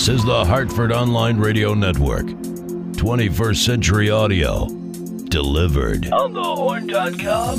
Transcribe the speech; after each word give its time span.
This 0.00 0.08
is 0.08 0.24
the 0.24 0.46
Hartford 0.46 0.92
Online 0.92 1.36
Radio 1.36 1.74
Network. 1.74 2.24
21st 2.24 3.56
Century 3.56 4.10
Audio. 4.10 4.66
Delivered. 5.28 6.10
On 6.10 6.32
thehorn.com. 6.32 7.58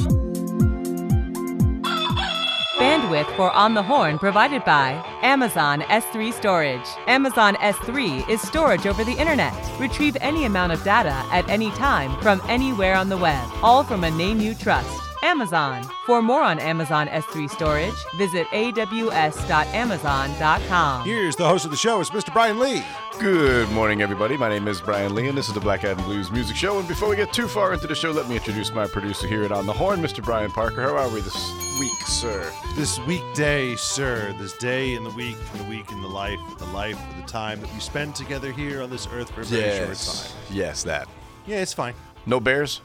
Bandwidth 2.79 3.35
for 3.35 3.51
On 3.51 3.75
the 3.75 3.83
Horn 3.83 4.17
provided 4.17 4.65
by 4.65 5.05
Amazon 5.21 5.81
S3 5.81 6.33
Storage. 6.33 6.88
Amazon 7.05 7.54
S3 7.57 8.27
is 8.27 8.42
storage 8.42 8.87
over 8.87 9.03
the 9.03 9.15
internet. 9.19 9.53
Retrieve 9.79 10.17
any 10.19 10.46
amount 10.46 10.71
of 10.71 10.83
data 10.83 11.23
at 11.31 11.47
any 11.47 11.69
time 11.73 12.19
from 12.23 12.42
anywhere 12.49 12.96
on 12.96 13.08
the 13.08 13.17
web, 13.17 13.47
all 13.62 13.83
from 13.83 14.03
a 14.03 14.10
name 14.10 14.39
you 14.39 14.55
trust. 14.55 15.10
Amazon. 15.24 15.83
For 16.05 16.22
more 16.22 16.41
on 16.41 16.59
Amazon 16.59 17.08
S3 17.08 17.49
storage, 17.49 17.94
visit 18.16 18.48
aws.amazon.com. 18.48 21.05
Here's 21.05 21.36
the 21.36 21.48
host 21.48 21.66
of 21.66 21.72
the 21.72 21.77
show. 21.77 22.02
It's 22.02 22.09
Mr. 22.09 22.34
Brian 22.34 22.59
Lee. 22.59 22.84
Good 23.20 23.70
morning, 23.72 24.02
everybody. 24.02 24.38
My 24.38 24.50
name 24.50 24.68
is 24.68 24.81
Brian 24.81 25.14
Lee, 25.14 25.28
and 25.28 25.38
this 25.38 25.48
is 25.48 25.54
the 25.54 25.59
Black 25.59 25.84
Adam 25.84 26.04
Blues 26.05 26.31
Music 26.31 26.55
Show. 26.55 26.80
And 26.80 26.88
before 26.88 27.09
we 27.09 27.16
get 27.16 27.31
too 27.31 27.48
far 27.48 27.73
into 27.73 27.88
the 27.88 27.95
show, 27.95 28.12
let 28.12 28.28
me 28.28 28.36
introduce 28.36 28.73
my 28.73 28.88
producer 28.88 29.28
here 29.28 29.44
at 29.44 29.52
On 29.52 29.66
the 29.66 29.73
Horn, 29.73 30.02
Mr. 30.02 30.23
Brian 30.23 30.52
Parker. 30.52 30.81
How 30.81 30.98
are 30.98 31.09
we 31.09 31.22
this 31.22 31.80
week, 31.80 31.92
sir? 32.08 32.52
This 32.76 33.00
weekday, 33.02 33.76
sir, 33.76 34.34
this 34.40 34.58
day 34.58 34.95
in 34.95 35.03
the 35.03 35.12
week, 35.12 35.38
the 35.58 35.64
week 35.66 35.92
in 35.92 36.02
the 36.02 36.08
life, 36.08 36.40
the 36.58 36.66
life, 36.67 36.98
the 37.16 37.28
time 37.28 37.62
that 37.62 37.72
we 37.73 37.80
spend 37.80 38.16
together 38.16 38.52
here 38.52 38.81
on 38.81 38.90
this 38.90 39.08
earth 39.12 39.31
for 39.31 39.42
a 39.42 39.45
very 39.45 39.86
short 39.86 39.98
time. 39.98 40.31
Yes, 40.50 40.84
that. 40.84 41.08
Yeah, 41.45 41.58
it's 41.58 41.73
fine. 41.73 41.94
No 42.26 42.40
bears? 42.40 42.81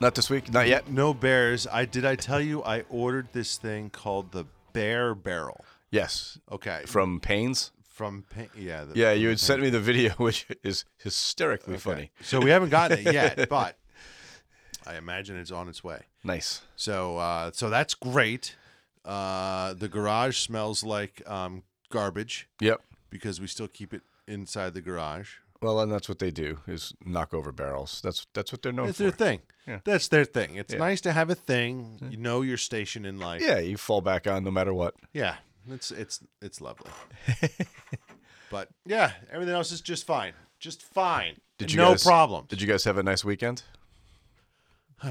Not 0.00 0.14
this 0.14 0.28
week? 0.28 0.52
Not 0.52 0.68
yet? 0.68 0.88
No 0.90 1.14
bears. 1.14 1.66
I 1.70 1.84
did 1.84 2.04
I 2.04 2.16
tell 2.16 2.40
you 2.40 2.62
I 2.62 2.82
ordered 2.90 3.28
this 3.32 3.56
thing 3.56 3.90
called 3.90 4.32
the 4.32 4.44
Bear 4.72 5.14
Barrel. 5.14 5.64
Yes. 5.90 6.38
Okay. 6.50 6.82
From 6.86 7.20
Pains? 7.20 7.70
From 7.88 8.24
Pa- 8.28 8.50
yeah. 8.56 8.84
The, 8.84 8.98
Yeah, 8.98 9.12
you 9.12 9.28
had 9.28 9.38
sent 9.40 9.62
me 9.62 9.70
the 9.70 9.80
video, 9.80 10.12
which 10.16 10.46
is 10.62 10.84
hysterically 10.98 11.74
Okay. 11.74 11.80
funny. 11.80 12.10
So 12.22 12.40
we 12.40 12.50
haven't 12.50 12.70
gotten 12.70 13.06
it 13.06 13.12
yet, 13.14 13.48
but 13.48 13.78
I 14.86 14.96
imagine 14.96 15.36
it's 15.38 15.52
on 15.52 15.68
its 15.68 15.82
way. 15.84 16.00
Nice. 16.24 16.62
So 16.76 17.16
uh, 17.18 17.50
so 17.54 17.70
that's 17.70 17.94
great. 17.94 18.56
Uh, 19.04 19.74
the 19.74 19.88
garage 19.88 20.38
smells 20.38 20.82
like 20.82 21.22
um, 21.28 21.62
garbage 21.90 22.48
Yep. 22.60 22.80
because 23.10 23.40
we 23.40 23.46
still 23.46 23.68
keep 23.68 23.94
it 23.94 24.02
inside 24.26 24.74
the 24.74 24.80
garage. 24.80 25.34
Well, 25.62 25.80
and 25.80 25.90
that's 25.90 26.08
what 26.08 26.18
they 26.18 26.30
do 26.30 26.58
is 26.66 26.92
knock 27.04 27.32
over 27.32 27.50
barrels. 27.52 28.00
That's 28.02 28.26
that's 28.34 28.52
what 28.52 28.62
they're 28.62 28.72
known 28.72 28.86
for. 28.86 28.90
It's 28.90 28.98
for. 28.98 29.04
their 29.04 29.12
thing. 29.12 29.40
Yeah. 29.66 29.78
That's 29.84 30.08
their 30.08 30.24
thing. 30.26 30.56
It's 30.56 30.72
Yeah. 30.74 30.78
nice 30.80 31.00
to 31.02 31.12
have 31.12 31.30
a 31.30 31.34
thing. 31.34 31.98
You 32.10 32.18
know 32.18 32.42
your 32.42 32.58
station 32.58 33.04
in 33.06 33.18
life. 33.18 33.40
Yeah, 33.42 33.58
you 33.60 33.76
fall 33.78 34.00
back 34.02 34.26
on 34.26 34.44
no 34.44 34.50
matter 34.50 34.74
what. 34.74 34.94
Yeah. 35.12 35.36
It's 35.70 35.90
it's 35.90 36.20
it's 36.42 36.60
lovely. 36.60 36.90
but 38.50 38.68
yeah, 38.84 39.12
everything 39.32 39.54
else 39.54 39.72
is 39.72 39.80
just 39.80 40.06
fine. 40.06 40.34
Just 40.60 40.82
fine. 40.82 41.36
Did 41.58 41.72
you 41.72 41.78
no 41.78 41.90
guys- 41.92 42.04
problem. 42.04 42.44
Did 42.48 42.60
you 42.60 42.66
guys 42.68 42.84
have 42.84 42.98
a 42.98 43.02
nice 43.02 43.24
weekend? 43.24 43.62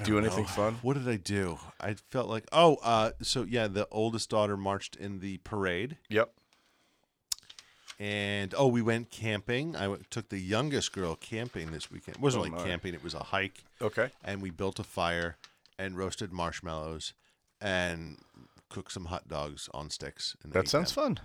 Do 0.05 0.17
anything 0.17 0.45
fun? 0.45 0.79
What 0.81 0.95
did 0.95 1.07
I 1.07 1.17
do? 1.17 1.59
I 1.79 1.93
felt 2.09 2.27
like 2.27 2.45
oh, 2.51 2.77
uh, 2.83 3.11
so 3.21 3.43
yeah, 3.43 3.67
the 3.67 3.87
oldest 3.91 4.29
daughter 4.29 4.57
marched 4.57 4.95
in 4.95 5.19
the 5.19 5.37
parade, 5.43 5.97
Yep. 6.09 6.31
And 7.99 8.53
oh, 8.57 8.67
we 8.67 8.81
went 8.81 9.09
camping. 9.11 9.75
I 9.75 9.83
w- 9.83 10.03
took 10.09 10.29
the 10.29 10.39
youngest 10.39 10.91
girl 10.93 11.15
camping 11.15 11.71
this 11.71 11.91
weekend. 11.91 12.17
It 12.17 12.21
wasn't 12.23 12.41
Oh, 12.45 12.49
really 12.49 12.57
my. 12.63 12.67
camping; 12.67 12.93
it 12.93 13.03
was 13.03 13.13
a 13.13 13.23
hike. 13.23 13.63
Okay. 13.81 14.09
and 14.23 14.41
we 14.41 14.49
built 14.49 14.79
a 14.79 14.83
fire 14.83 15.37
and 15.77 15.97
roasted 15.97 16.31
marshmallows 16.31 17.13
and 17.61 18.17
cooked 18.69 18.91
some 18.91 19.05
hot 19.05 19.27
dogs 19.27 19.69
on 19.73 19.89
sticks. 19.89 20.35
And 20.43 20.51
That 20.53 20.67
sounds 20.67 20.93
them. 20.93 21.15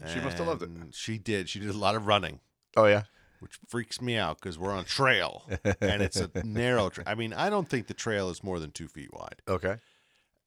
fun. 0.00 0.08
She 0.12 0.20
must 0.20 0.38
have 0.38 0.46
loved 0.48 0.62
it. 0.62 0.70
She 0.92 1.18
did. 1.18 1.48
She 1.48 1.60
did 1.60 1.70
a 1.70 1.78
lot 1.78 1.94
of 1.94 2.06
running, 2.06 2.40
Oh 2.76 2.86
yeah. 2.86 3.04
which 3.40 3.58
freaks 3.68 4.00
me 4.02 4.16
out 4.16 4.40
because 4.40 4.58
we're 4.58 4.72
on 4.72 4.80
a 4.80 4.84
trail 4.84 5.44
and 5.80 6.02
it's 6.02 6.16
a 6.16 6.30
narrow. 6.44 6.88
Tra- 6.90 7.04
I 7.06 7.14
mean, 7.14 7.32
I 7.32 7.48
don't 7.48 7.68
think 7.68 7.86
the 7.86 7.94
trail 7.94 8.28
is 8.28 8.42
more 8.42 8.58
than 8.58 8.72
two 8.72 8.88
feet 8.88 9.10
wide. 9.12 9.40
Okay. 9.48 9.76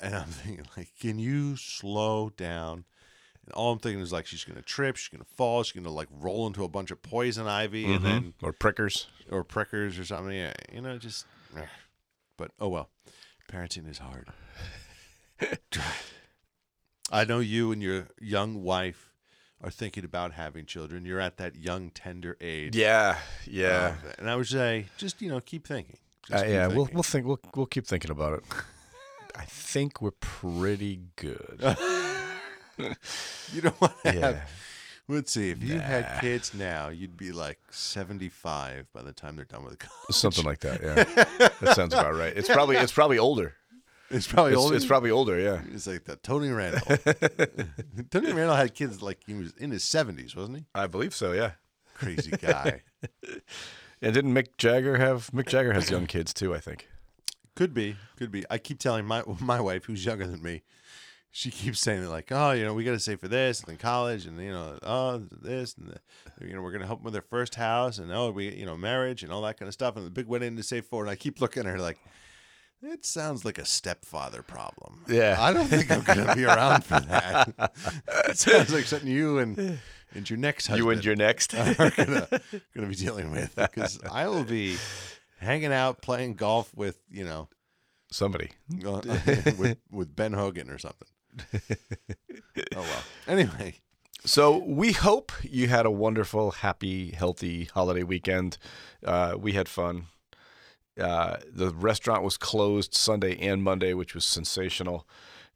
And 0.01 0.13
I'm 0.15 0.27
thinking, 0.27 0.65
like, 0.75 0.89
can 0.99 1.17
you 1.17 1.55
slow 1.55 2.29
down? 2.35 2.83
And 3.47 3.53
all 3.53 3.71
I'm 3.71 3.79
thinking 3.79 4.01
is 4.01 4.11
like, 4.11 4.27
she's 4.27 4.43
gonna 4.43 4.61
trip, 4.61 4.97
she's 4.97 5.07
gonna 5.07 5.23
fall, 5.23 5.63
she's 5.63 5.71
gonna 5.81 5.93
like 5.95 6.09
roll 6.11 6.45
into 6.47 6.65
a 6.65 6.67
bunch 6.67 6.91
of 6.91 7.01
poison 7.01 7.47
ivy, 7.47 7.91
and 7.93 8.03
then 8.03 8.33
Or 8.43 8.51
prickers. 8.51 9.07
or 9.31 9.43
prickers 9.45 9.97
or 9.97 10.03
something. 10.03 10.35
Yeah, 10.35 10.51
you 10.73 10.81
know, 10.81 10.97
just. 10.97 11.25
eh. 11.55 11.61
But 12.37 12.51
oh 12.59 12.67
well, 12.67 12.89
parenting 13.49 13.89
is 13.89 13.99
hard. 13.99 14.27
I 17.11 17.23
know 17.23 17.39
you 17.39 17.71
and 17.71 17.81
your 17.81 18.07
young 18.19 18.63
wife 18.63 19.13
are 19.63 19.71
thinking 19.71 20.03
about 20.03 20.33
having 20.33 20.65
children. 20.65 21.05
You're 21.05 21.21
at 21.21 21.37
that 21.37 21.55
young, 21.55 21.89
tender 21.91 22.35
age. 22.41 22.75
Yeah. 22.75 23.17
Yeah. 23.45 23.95
Uh, 24.05 24.11
and 24.19 24.29
I 24.29 24.35
would 24.35 24.47
say, 24.47 24.87
just 24.97 25.21
you 25.21 25.29
know, 25.29 25.39
keep 25.39 25.65
thinking. 25.65 25.95
Uh, 26.29 26.33
Just 26.33 26.43
keep 26.43 26.53
yeah. 26.53 26.67
We'll 26.67 26.77
thinking. 26.85 26.93
we'll 26.95 27.03
think 27.03 27.25
we'll 27.25 27.39
we'll 27.55 27.65
keep 27.65 27.87
thinking 27.87 28.11
about 28.11 28.33
it. 28.33 28.43
I 29.35 29.45
think 29.45 30.01
we're 30.01 30.11
pretty 30.11 30.99
good. 31.15 31.59
you 33.53 33.61
don't 33.61 33.79
want 33.81 33.93
to 34.03 34.13
yeah. 34.13 34.19
have. 34.19 34.49
Let's 35.09 35.31
see. 35.31 35.51
If 35.51 35.63
you 35.63 35.79
had 35.79 36.19
kids 36.19 36.53
now, 36.53 36.89
you'd 36.89 37.15
be 37.15 37.31
like 37.31 37.59
75 37.71 38.91
by 38.91 39.01
the 39.01 39.13
time 39.13 39.37
they're 39.37 39.45
done 39.45 39.63
with 39.63 39.79
college. 39.79 40.11
Something 40.11 40.43
like 40.43 40.59
that. 40.59 40.81
Yeah. 40.81 41.49
that 41.61 41.75
sounds 41.75 41.93
about 41.93 42.13
right. 42.15 42.33
It's 42.35 42.49
probably 42.49 42.75
it's 42.75 42.91
probably 42.91 43.17
older. 43.17 43.55
It's 44.09 44.27
probably 44.27 44.53
It's, 44.53 44.61
older. 44.61 44.75
it's 44.75 44.85
probably 44.85 45.11
older. 45.11 45.39
Yeah. 45.39 45.61
It's 45.73 45.87
like 45.87 46.03
the 46.05 46.17
Tony 46.17 46.49
Randall. 46.49 46.97
Tony 48.09 48.33
Randall 48.33 48.55
had 48.55 48.73
kids 48.73 49.01
like 49.01 49.19
he 49.25 49.33
was 49.33 49.53
in 49.57 49.71
his 49.71 49.83
seventies, 49.83 50.35
wasn't 50.35 50.57
he? 50.57 50.65
I 50.75 50.87
believe 50.87 51.13
so. 51.15 51.31
Yeah. 51.31 51.51
Crazy 51.93 52.31
guy. 52.31 52.83
And 54.01 54.13
didn't 54.13 54.33
Mick 54.33 54.57
Jagger 54.57 54.97
have 54.97 55.31
Mick 55.31 55.47
Jagger 55.47 55.73
has 55.73 55.89
young 55.89 56.05
kids 56.05 56.33
too? 56.33 56.53
I 56.53 56.59
think. 56.59 56.87
could 57.55 57.73
be, 57.73 57.95
could 58.17 58.31
be. 58.31 58.43
I 58.49 58.57
keep 58.57 58.79
telling 58.79 59.05
my 59.05 59.23
my 59.39 59.59
wife, 59.59 59.85
who's 59.85 60.05
younger 60.05 60.27
than 60.27 60.41
me, 60.43 60.63
she 61.37 61.51
keeps 61.51 61.79
saying 61.79 62.01
it 62.01 62.07
like, 62.07 62.31
oh, 62.31 62.49
you 62.53 62.65
know, 62.65 62.73
we 62.73 62.83
got 62.83 62.93
to 62.93 62.99
save 62.99 63.19
for 63.19 63.27
this 63.27 63.59
and 63.59 63.69
then 63.69 63.77
college 63.77 64.25
and 64.25 64.41
you 64.41 64.49
know, 64.49 64.75
oh, 64.81 65.21
this 65.31 65.75
and 65.75 65.89
the, 65.89 66.43
you 66.43 66.55
know, 66.55 66.63
we're 66.63 66.71
gonna 66.71 66.87
help 66.87 66.97
them 66.97 67.03
with 67.03 67.13
their 67.13 67.21
first 67.21 67.53
house 67.53 67.99
and 67.99 68.11
oh, 68.11 68.31
we 68.31 68.51
you 68.55 68.65
know, 68.65 68.75
marriage 68.75 69.21
and 69.21 69.31
all 69.31 69.43
that 69.43 69.55
kind 69.59 69.67
of 69.67 69.73
stuff 69.73 69.95
and 69.95 70.03
the 70.03 70.09
big 70.09 70.25
wedding 70.25 70.57
to 70.57 70.63
save 70.63 70.85
for. 70.85 71.03
And 71.03 71.11
I 71.11 71.15
keep 71.15 71.39
looking 71.39 71.67
at 71.67 71.71
her 71.71 71.79
like. 71.79 71.99
It 72.81 73.05
sounds 73.05 73.43
like 73.43 73.57
a 73.57 73.65
stepfather 73.65 74.43
problem. 74.43 75.03
Yeah. 75.07 75.35
I 75.39 75.51
don't 75.51 75.65
think 75.65 75.89
I'm 75.89 76.03
going 76.03 76.27
to 76.27 76.35
be 76.35 76.45
around 76.45 76.83
for 76.83 76.99
that. 76.99 77.51
it 78.29 78.37
sounds 78.37 78.71
like 78.71 78.85
something 78.85 79.09
you 79.09 79.39
and, 79.39 79.79
and 80.13 80.29
your 80.29 80.37
next 80.37 80.67
husband 80.67 80.85
You 80.85 80.91
and 80.91 81.03
your 81.03 81.15
next. 81.15 81.55
are 81.55 81.73
gonna 81.73 82.27
gonna 82.75 82.87
be 82.87 82.93
dealing 82.93 83.31
with 83.31 83.55
because 83.55 83.99
I 84.11 84.27
will 84.27 84.43
be 84.43 84.77
hanging 85.39 85.73
out 85.73 86.03
playing 86.03 86.35
golf 86.35 86.71
with 86.75 86.99
you 87.09 87.23
know 87.23 87.49
Somebody. 88.11 88.51
with 88.69 89.77
with 89.91 90.15
Ben 90.15 90.33
Hogan 90.33 90.69
or 90.69 90.77
something. 90.77 91.07
Oh 92.75 92.81
well. 92.81 93.03
Anyway, 93.27 93.75
So 94.25 94.57
we 94.57 94.91
hope 94.91 95.31
you 95.43 95.67
had 95.67 95.85
a 95.85 95.91
wonderful, 95.91 96.51
happy, 96.51 97.11
healthy 97.11 97.65
holiday 97.65 98.03
weekend. 98.03 98.57
Uh, 99.05 99.35
we 99.37 99.53
had 99.53 99.69
fun. 99.69 100.07
Uh, 100.99 101.37
the 101.47 101.69
restaurant 101.71 102.23
was 102.23 102.37
closed 102.37 102.95
Sunday 102.95 103.37
and 103.37 103.63
Monday, 103.63 103.93
which 103.93 104.15
was 104.15 104.25
sensational. 104.25 105.07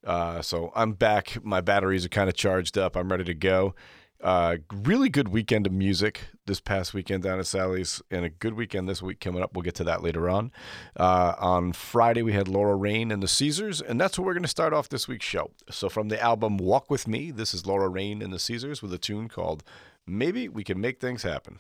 Uh, 0.06 0.42
so 0.42 0.72
I'm 0.76 0.94
back. 0.94 1.44
My 1.44 1.62
batteries 1.62 2.06
are 2.06 2.10
kind 2.10 2.30
of 2.30 2.36
charged 2.36 2.78
up. 2.78 2.96
I'm 2.96 3.10
ready 3.12 3.24
to 3.24 3.34
go. 3.34 3.74
Uh, 4.22 4.58
really 4.72 5.10
good 5.10 5.30
weekend 5.30 5.66
of 5.66 5.74
music 5.74 6.22
this 6.46 6.60
past 6.60 6.94
weekend 6.94 7.24
down 7.24 7.40
at 7.40 7.48
Sally's, 7.48 8.02
and 8.12 8.24
a 8.24 8.30
good 8.30 8.54
weekend 8.54 8.88
this 8.88 9.02
week 9.02 9.20
coming 9.20 9.42
up. 9.42 9.54
We'll 9.54 9.64
get 9.64 9.76
to 9.76 9.84
that 9.86 10.04
later 10.04 10.30
on. 10.30 10.52
Uh, 10.96 11.34
on 11.40 11.74
Friday, 11.74 12.22
we 12.22 12.34
had 12.34 12.48
Laura 12.48 12.76
Rain 12.76 13.12
and 13.12 13.24
the 13.24 13.28
Caesars, 13.28 13.82
and 13.82 14.00
that's 14.00 14.20
where 14.20 14.26
we're 14.26 14.34
going 14.34 14.44
to 14.44 14.50
start 14.50 14.74
off 14.74 14.90
this 14.90 15.08
week's 15.08 15.26
show. 15.26 15.52
So, 15.70 15.90
from 15.90 16.10
the 16.10 16.22
album 16.22 16.58
Walk 16.58 16.90
With 16.90 17.08
Me, 17.08 17.32
this 17.32 17.54
is 17.54 17.66
Laura 17.66 17.90
Rain 17.90 18.22
and 18.22 18.32
the 18.32 18.40
Caesars 18.40 18.82
with 18.82 18.94
a 18.94 19.00
tune 19.00 19.28
called 19.28 19.64
Maybe 20.06 20.48
We 20.48 20.64
Can 20.64 20.80
Make 20.80 21.00
Things 21.00 21.24
Happen. 21.24 21.60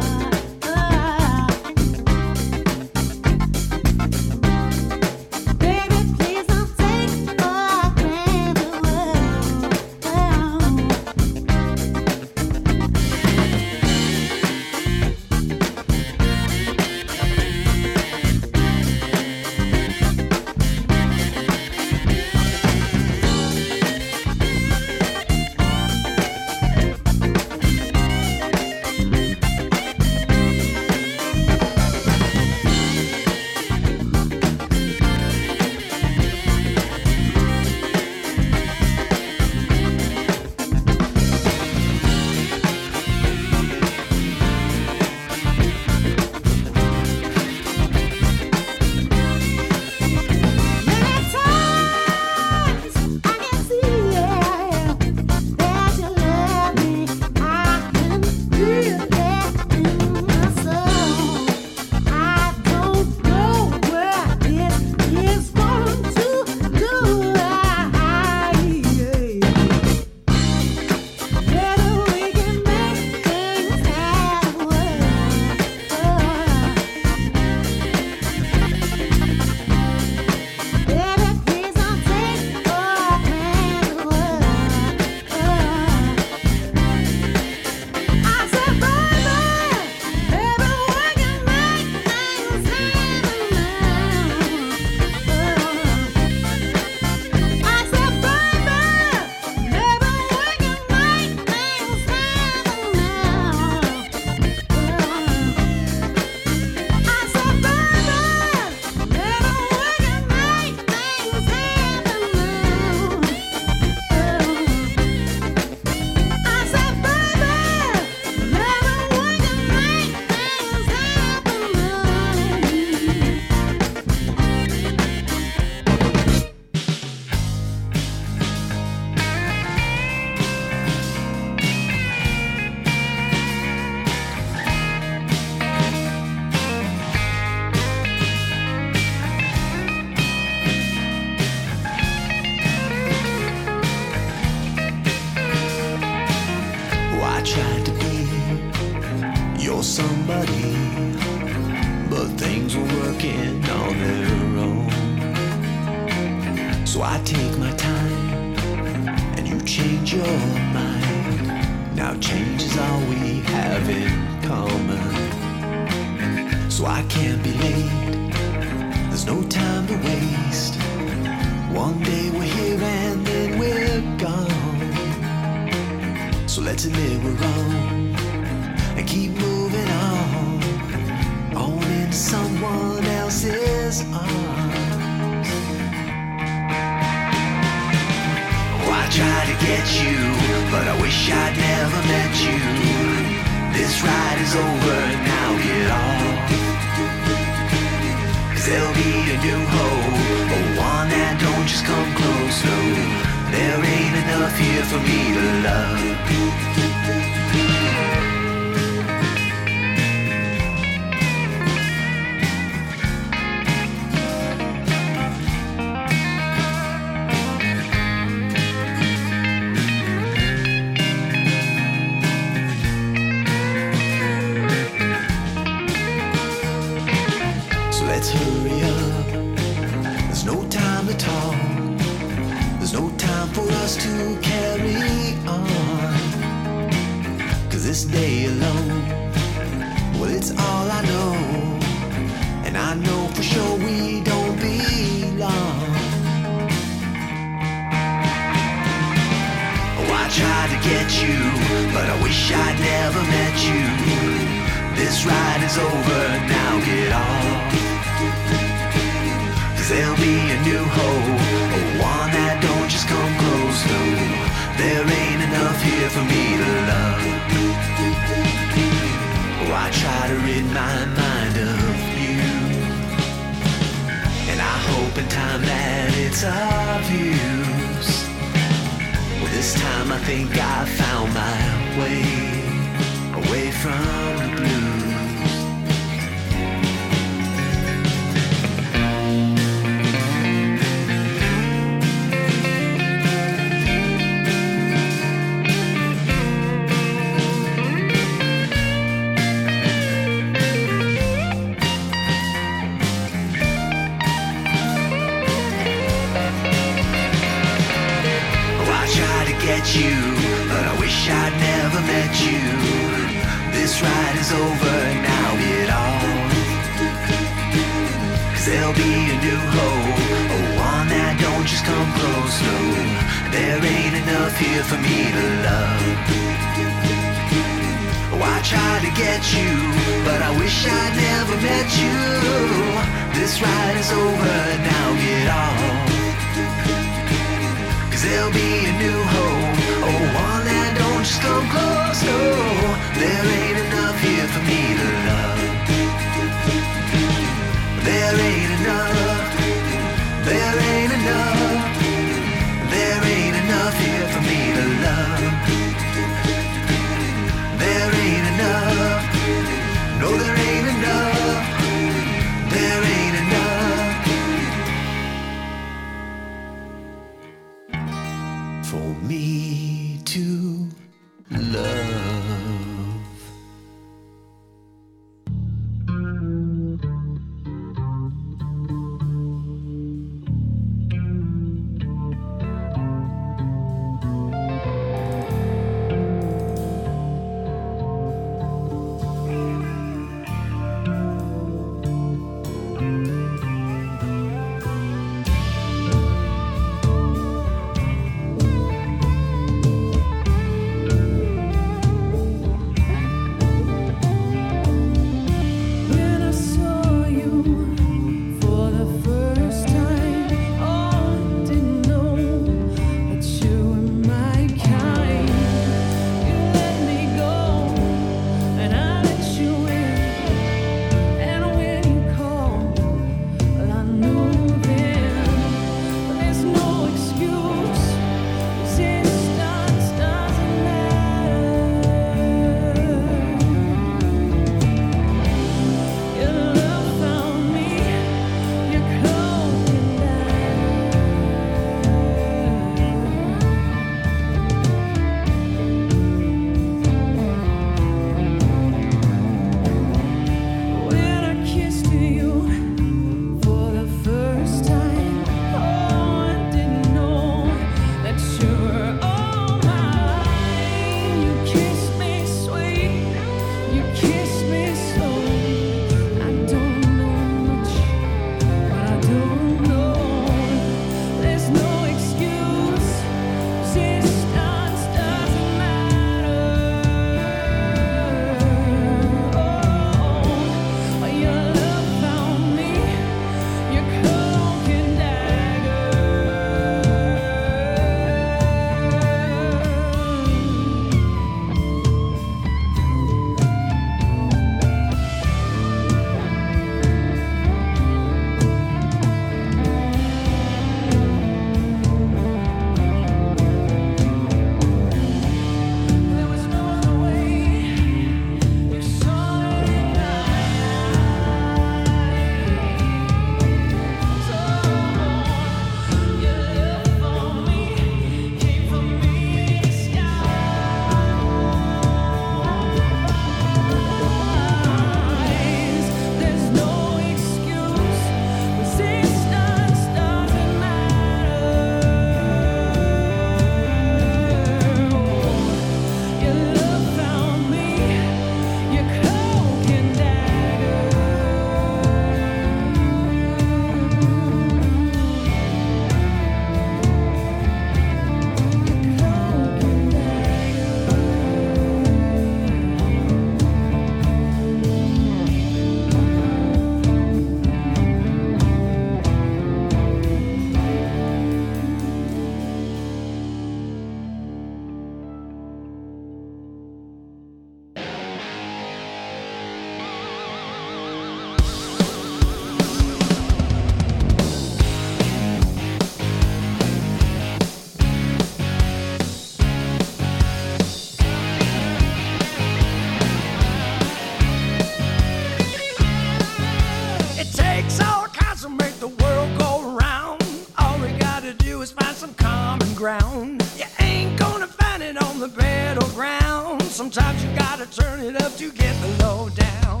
ground. 592.98 593.62
You 593.76 593.84
ain't 594.00 594.36
gonna 594.36 594.66
find 594.66 595.04
it 595.04 595.16
on 595.22 595.38
the 595.38 595.46
battleground. 595.46 596.82
Sometimes 596.82 597.44
you 597.44 597.50
gotta 597.56 597.86
turn 597.86 598.18
it 598.18 598.42
up 598.42 598.56
to 598.56 598.72
get 598.72 598.92
the 599.00 599.24
low 599.24 599.48
down. 599.50 600.00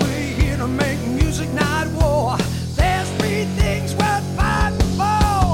We're 0.00 0.34
here 0.40 0.56
to 0.56 0.66
make 0.66 0.98
music, 1.06 1.48
not 1.50 1.86
war. 1.92 2.36
There's 2.74 3.08
three 3.18 3.44
things 3.60 3.94
worth 3.94 4.24
fighting 4.36 4.80
for. 4.98 5.47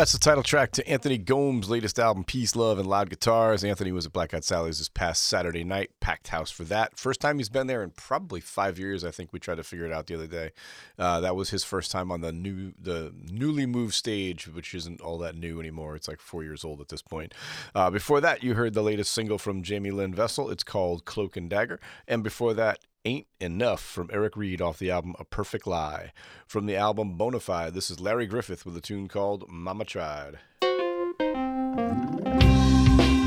That's 0.00 0.12
the 0.12 0.18
title 0.18 0.42
track 0.42 0.72
to 0.72 0.88
Anthony 0.88 1.18
Gomes' 1.18 1.68
latest 1.68 1.98
album, 1.98 2.24
Peace, 2.24 2.56
Love, 2.56 2.78
and 2.78 2.88
Loud 2.88 3.10
Guitars. 3.10 3.62
Anthony 3.62 3.92
was 3.92 4.06
at 4.06 4.14
Black 4.14 4.32
Eyed 4.32 4.44
Sally's 4.44 4.78
this 4.78 4.88
past 4.88 5.24
Saturday 5.24 5.62
night, 5.62 5.90
packed 6.00 6.28
house 6.28 6.50
for 6.50 6.64
that. 6.64 6.96
First 6.96 7.20
time 7.20 7.36
he's 7.36 7.50
been 7.50 7.66
there 7.66 7.82
in 7.82 7.90
probably 7.90 8.40
five 8.40 8.78
years. 8.78 9.04
I 9.04 9.10
think 9.10 9.30
we 9.30 9.38
tried 9.38 9.56
to 9.56 9.62
figure 9.62 9.84
it 9.84 9.92
out 9.92 10.06
the 10.06 10.14
other 10.14 10.26
day. 10.26 10.52
Uh, 10.98 11.20
that 11.20 11.36
was 11.36 11.50
his 11.50 11.64
first 11.64 11.90
time 11.90 12.10
on 12.10 12.22
the 12.22 12.32
new, 12.32 12.72
the 12.80 13.12
newly 13.30 13.66
moved 13.66 13.92
stage, 13.92 14.48
which 14.48 14.74
isn't 14.74 15.02
all 15.02 15.18
that 15.18 15.36
new 15.36 15.60
anymore. 15.60 15.96
It's 15.96 16.08
like 16.08 16.20
four 16.20 16.44
years 16.44 16.64
old 16.64 16.80
at 16.80 16.88
this 16.88 17.02
point. 17.02 17.34
Uh, 17.74 17.90
before 17.90 18.22
that, 18.22 18.42
you 18.42 18.54
heard 18.54 18.72
the 18.72 18.82
latest 18.82 19.12
single 19.12 19.36
from 19.36 19.62
Jamie 19.62 19.90
Lynn 19.90 20.14
Vessel. 20.14 20.48
It's 20.48 20.64
called 20.64 21.04
Cloak 21.04 21.36
and 21.36 21.50
Dagger. 21.50 21.78
And 22.08 22.24
before 22.24 22.54
that, 22.54 22.78
Ain't 23.06 23.26
Enough 23.40 23.80
from 23.80 24.10
Eric 24.12 24.36
Reed 24.36 24.60
off 24.60 24.78
the 24.78 24.90
album 24.90 25.14
A 25.18 25.24
Perfect 25.24 25.66
Lie. 25.66 26.12
From 26.46 26.66
the 26.66 26.76
album 26.76 27.16
Bonafide, 27.16 27.72
this 27.72 27.90
is 27.90 27.98
Larry 27.98 28.26
Griffith 28.26 28.66
with 28.66 28.76
a 28.76 28.80
tune 28.82 29.08
called 29.08 29.48
Mama 29.48 29.86
Tried. 29.86 30.38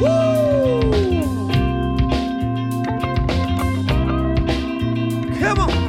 On, 0.06 0.92
come 5.40 5.60
on. 5.60 5.83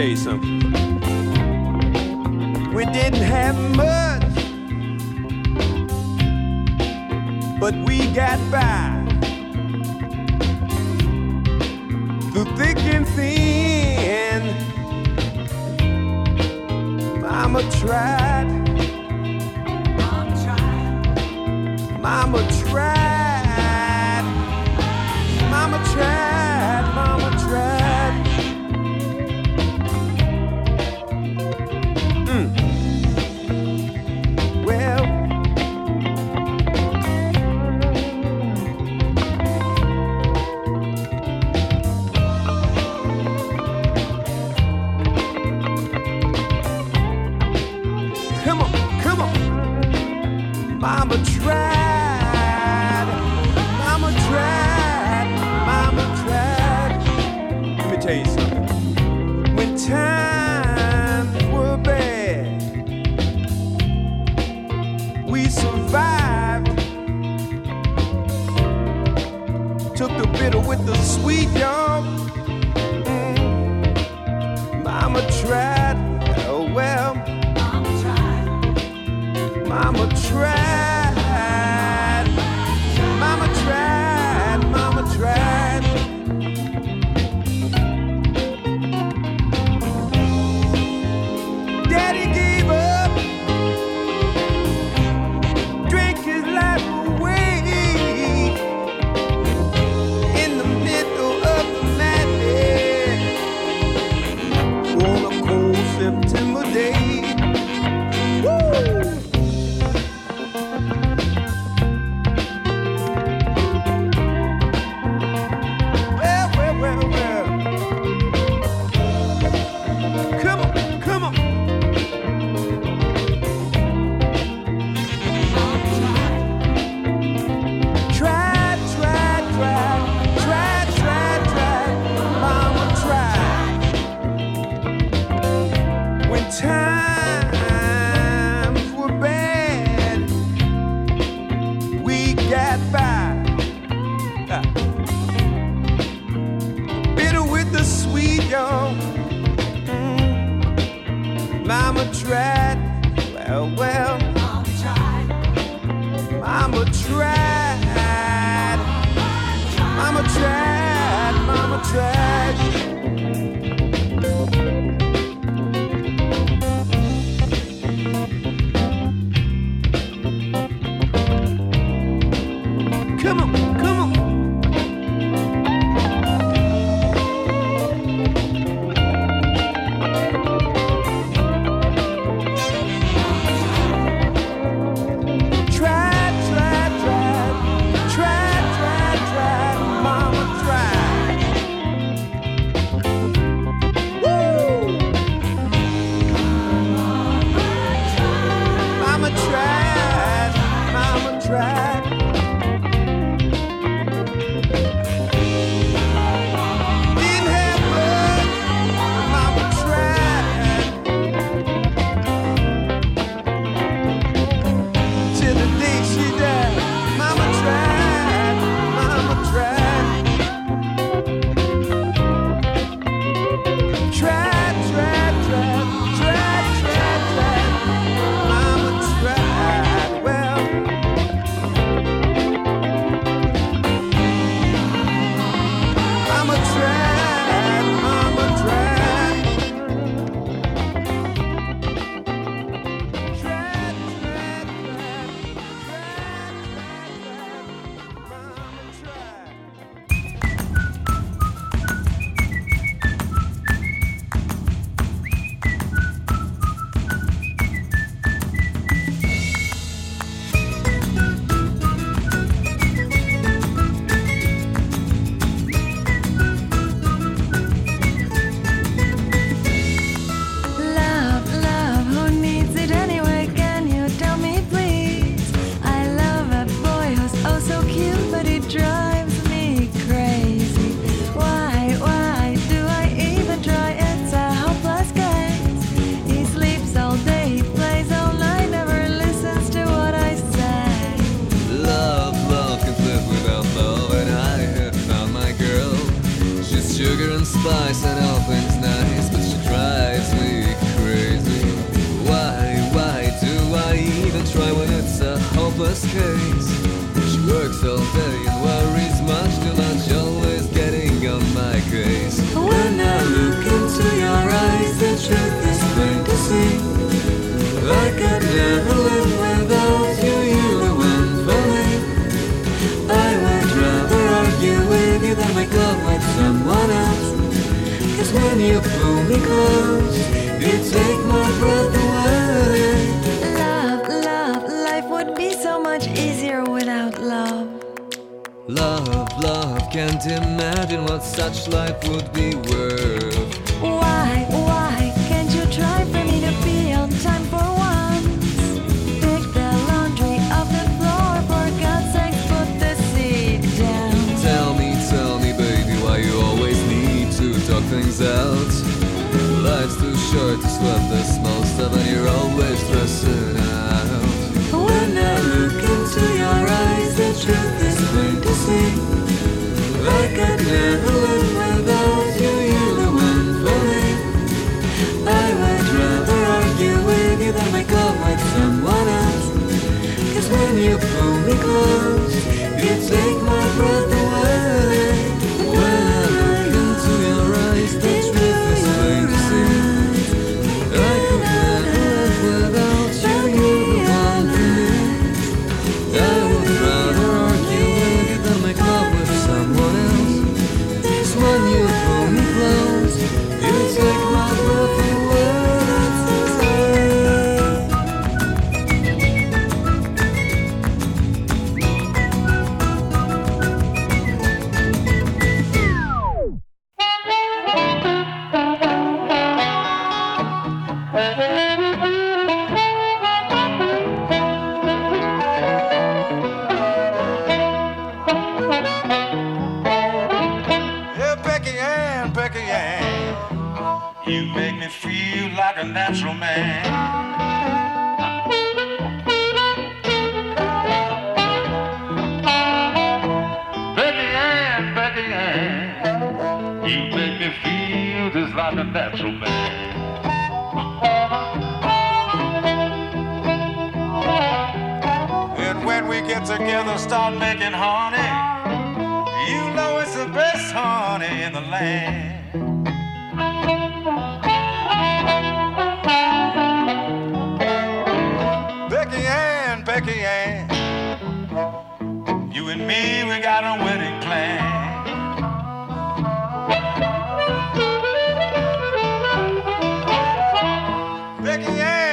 Tell 0.00 0.08
you 0.08 0.16
something. 0.16 0.62
We 2.72 2.86
didn't 2.86 3.20
have 3.20 3.58
much, 3.76 4.22
but 7.60 7.74
we 7.86 8.06
got 8.14 8.38
by. 8.50 8.96
Through 12.32 12.56
thick 12.56 12.78
and 12.78 13.06
thin, 13.08 14.42
Mama 17.20 17.62
tried. 17.78 18.59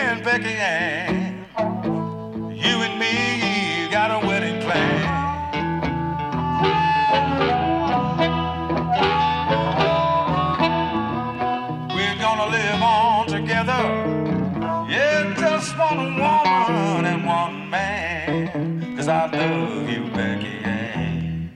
and 0.08 0.24
Becky 0.24 0.56
Ann. 0.56 1.46
You 2.56 2.76
and 2.86 2.98
me 2.98 3.90
got 3.92 4.10
a 4.10 4.26
wedding 4.26 4.62
plan. 4.62 5.02
We're 11.94 12.20
gonna 12.26 12.50
live 12.58 12.82
on 12.82 13.28
together. 13.28 13.84
Yeah, 14.90 15.34
just 15.38 15.78
one 15.78 16.16
woman 16.16 17.06
and 17.06 17.26
one 17.26 17.70
man. 17.70 18.96
Cause 18.96 19.10
I 19.10 19.26
love 19.26 19.90
you, 19.90 20.10
Becky 20.14 20.60
Ann. 20.64 21.52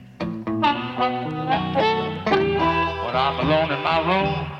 When 3.04 3.16
I'm 3.16 3.40
alone 3.46 3.70
in 3.72 3.82
my 3.82 3.98
room. 4.06 4.51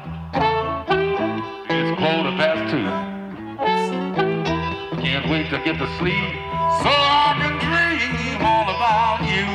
to 5.52 5.58
get 5.58 5.76
to 5.76 5.86
sleep 5.98 6.32
so 6.80 6.88
I 6.88 7.36
can 7.36 7.54
dream 7.60 8.40
all 8.40 8.70
about 8.74 9.20
you. 9.28 9.46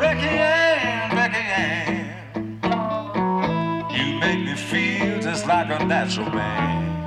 Becky 0.00 0.32
Ann, 0.32 1.10
Becky 1.10 1.44
Ann, 1.60 2.08
you 3.92 4.18
make 4.18 4.40
me 4.46 4.54
feel 4.56 5.20
just 5.20 5.46
like 5.46 5.68
a 5.68 5.84
natural 5.84 6.30
man. 6.30 7.04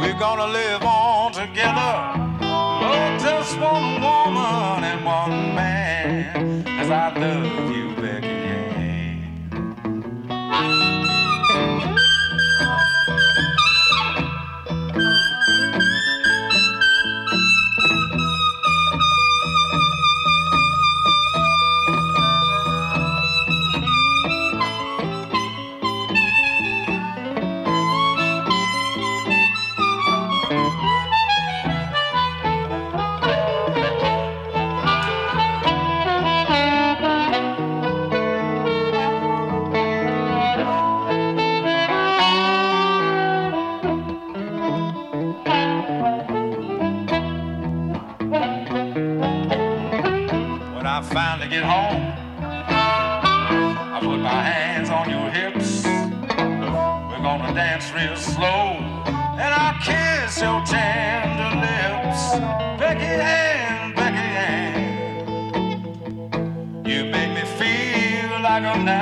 We're 0.00 0.18
gonna 0.20 0.46
live 0.52 0.84
on 0.84 1.32
together. 1.32 2.12
Oh, 2.42 3.18
just 3.20 3.58
one 3.58 4.00
woman 4.00 4.84
and 4.84 5.04
one 5.04 5.52
man, 5.56 6.62
cause 6.62 6.90
I 6.90 7.12
love 7.18 7.76
you. 7.76 8.03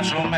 National 0.03 0.32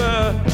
remember 0.00 0.49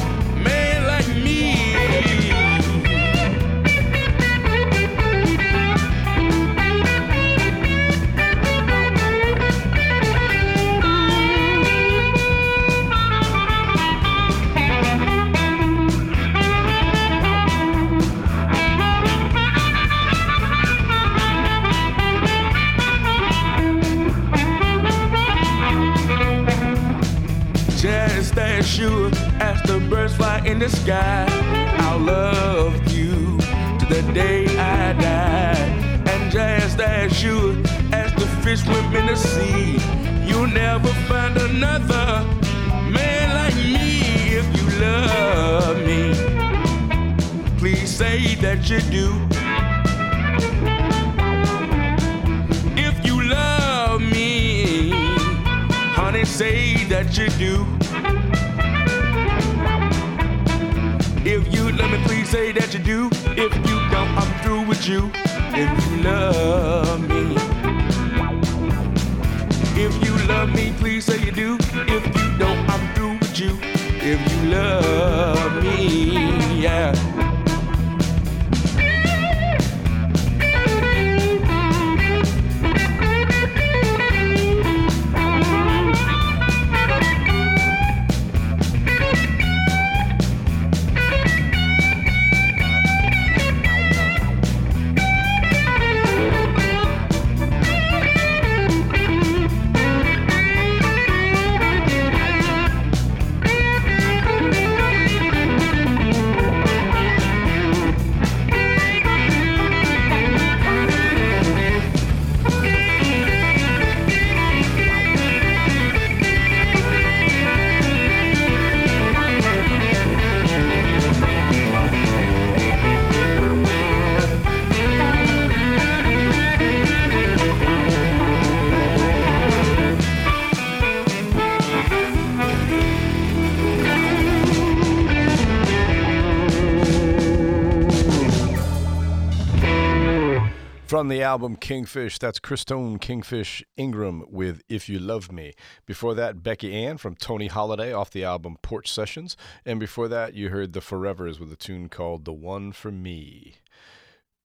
From 140.96 141.08
the 141.08 141.22
album 141.22 141.56
Kingfish, 141.56 142.18
that's 142.18 142.40
Christone 142.40 142.98
Kingfish 142.98 143.62
Ingram 143.76 144.24
with 144.30 144.62
If 144.66 144.88
You 144.88 144.98
Love 144.98 145.30
Me. 145.30 145.52
Before 145.84 146.14
that, 146.14 146.42
Becky 146.42 146.74
Ann 146.74 146.96
from 146.96 147.16
Tony 147.16 147.48
Holiday 147.48 147.92
off 147.92 148.10
the 148.10 148.24
album 148.24 148.56
Porch 148.62 148.90
Sessions. 148.90 149.36
And 149.66 149.78
before 149.78 150.08
that, 150.08 150.32
you 150.32 150.48
heard 150.48 150.72
The 150.72 150.80
Forevers 150.80 151.38
with 151.38 151.52
a 151.52 151.56
tune 151.56 151.90
called 151.90 152.24
The 152.24 152.32
One 152.32 152.72
for 152.72 152.90
Me. 152.90 153.56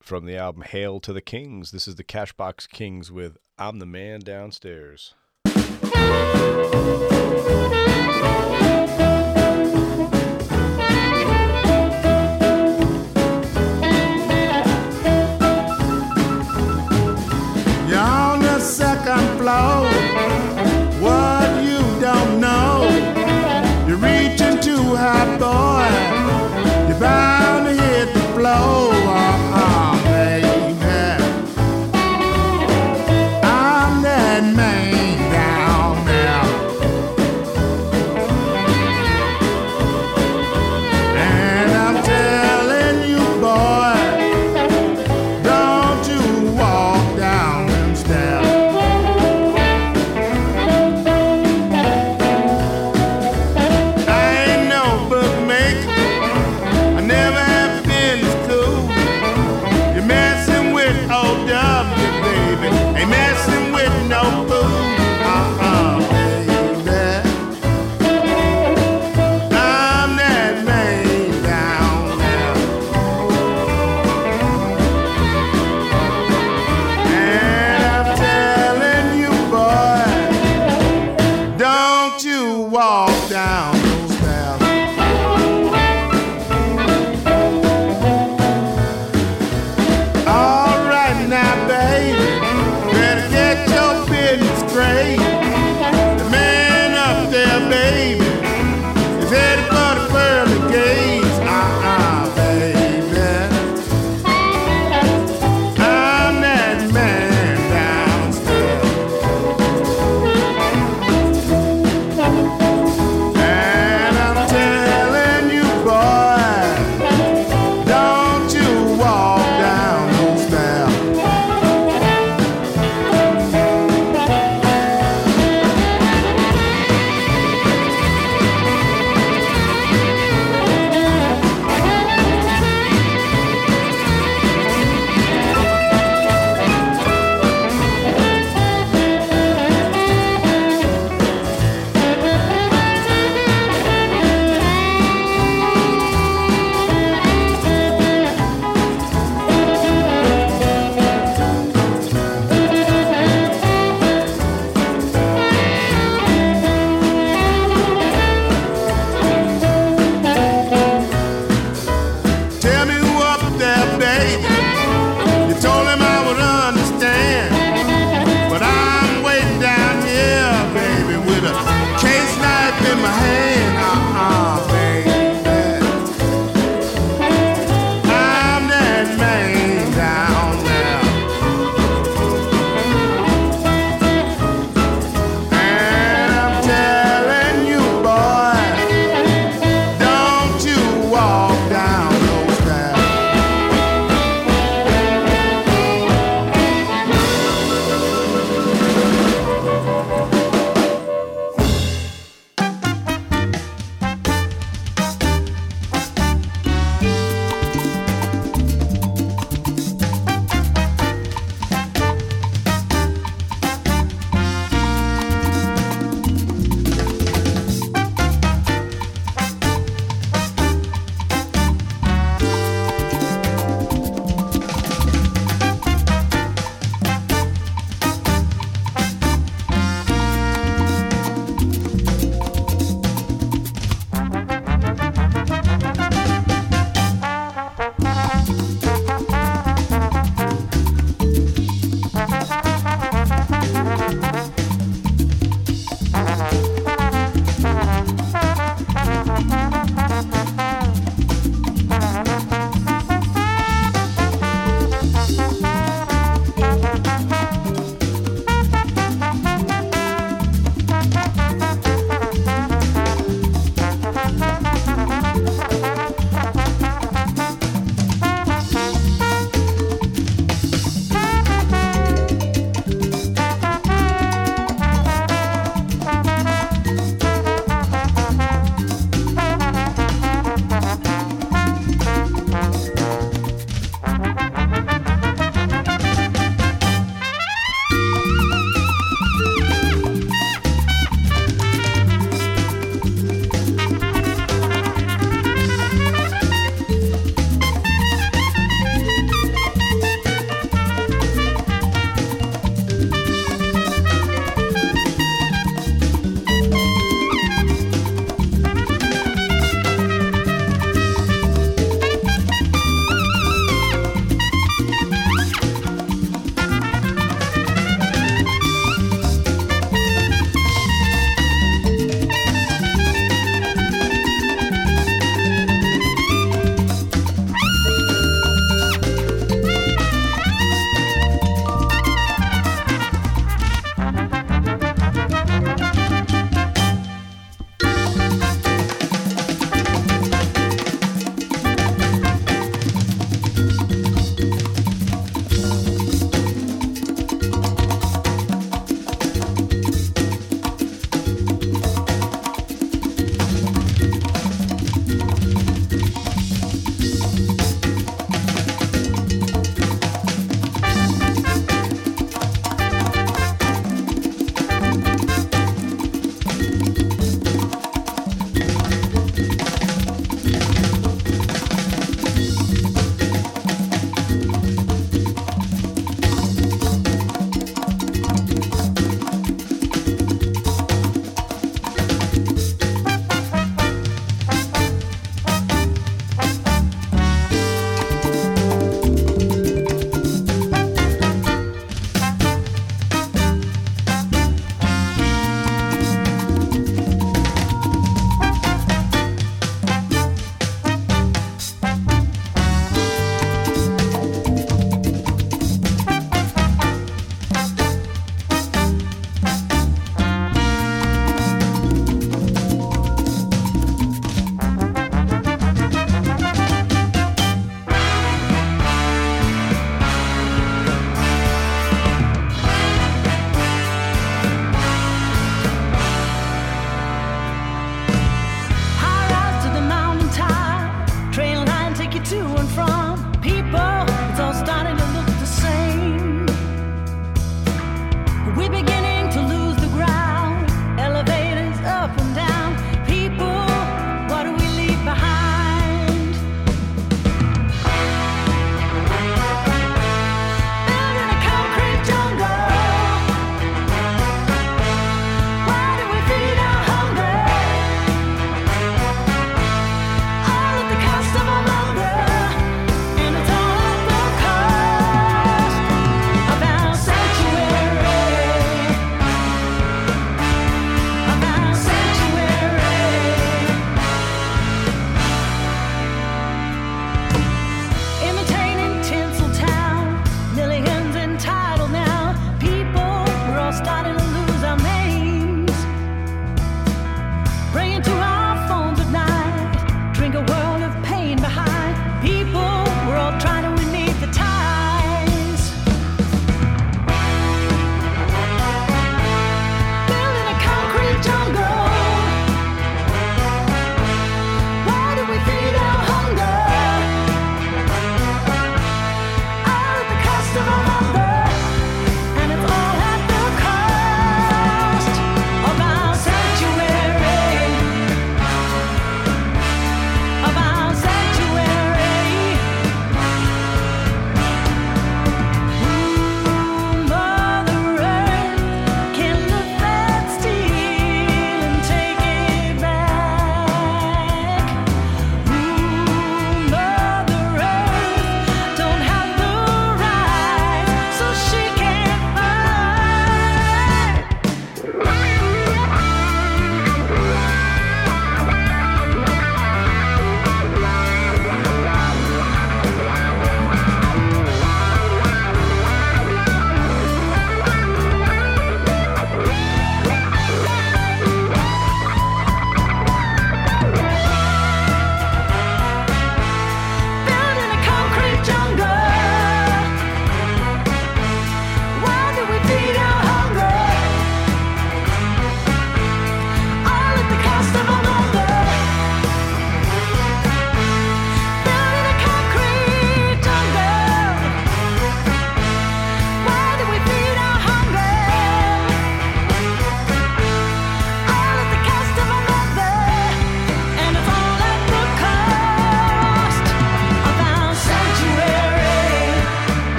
From 0.00 0.24
the 0.24 0.38
album 0.38 0.62
Hail 0.62 1.00
to 1.00 1.12
the 1.12 1.20
Kings, 1.20 1.70
this 1.70 1.86
is 1.86 1.96
the 1.96 2.02
Cashbox 2.02 2.66
Kings 2.66 3.12
with 3.12 3.36
I'm 3.58 3.78
the 3.78 3.84
Man 3.84 4.20
Downstairs. 4.20 5.12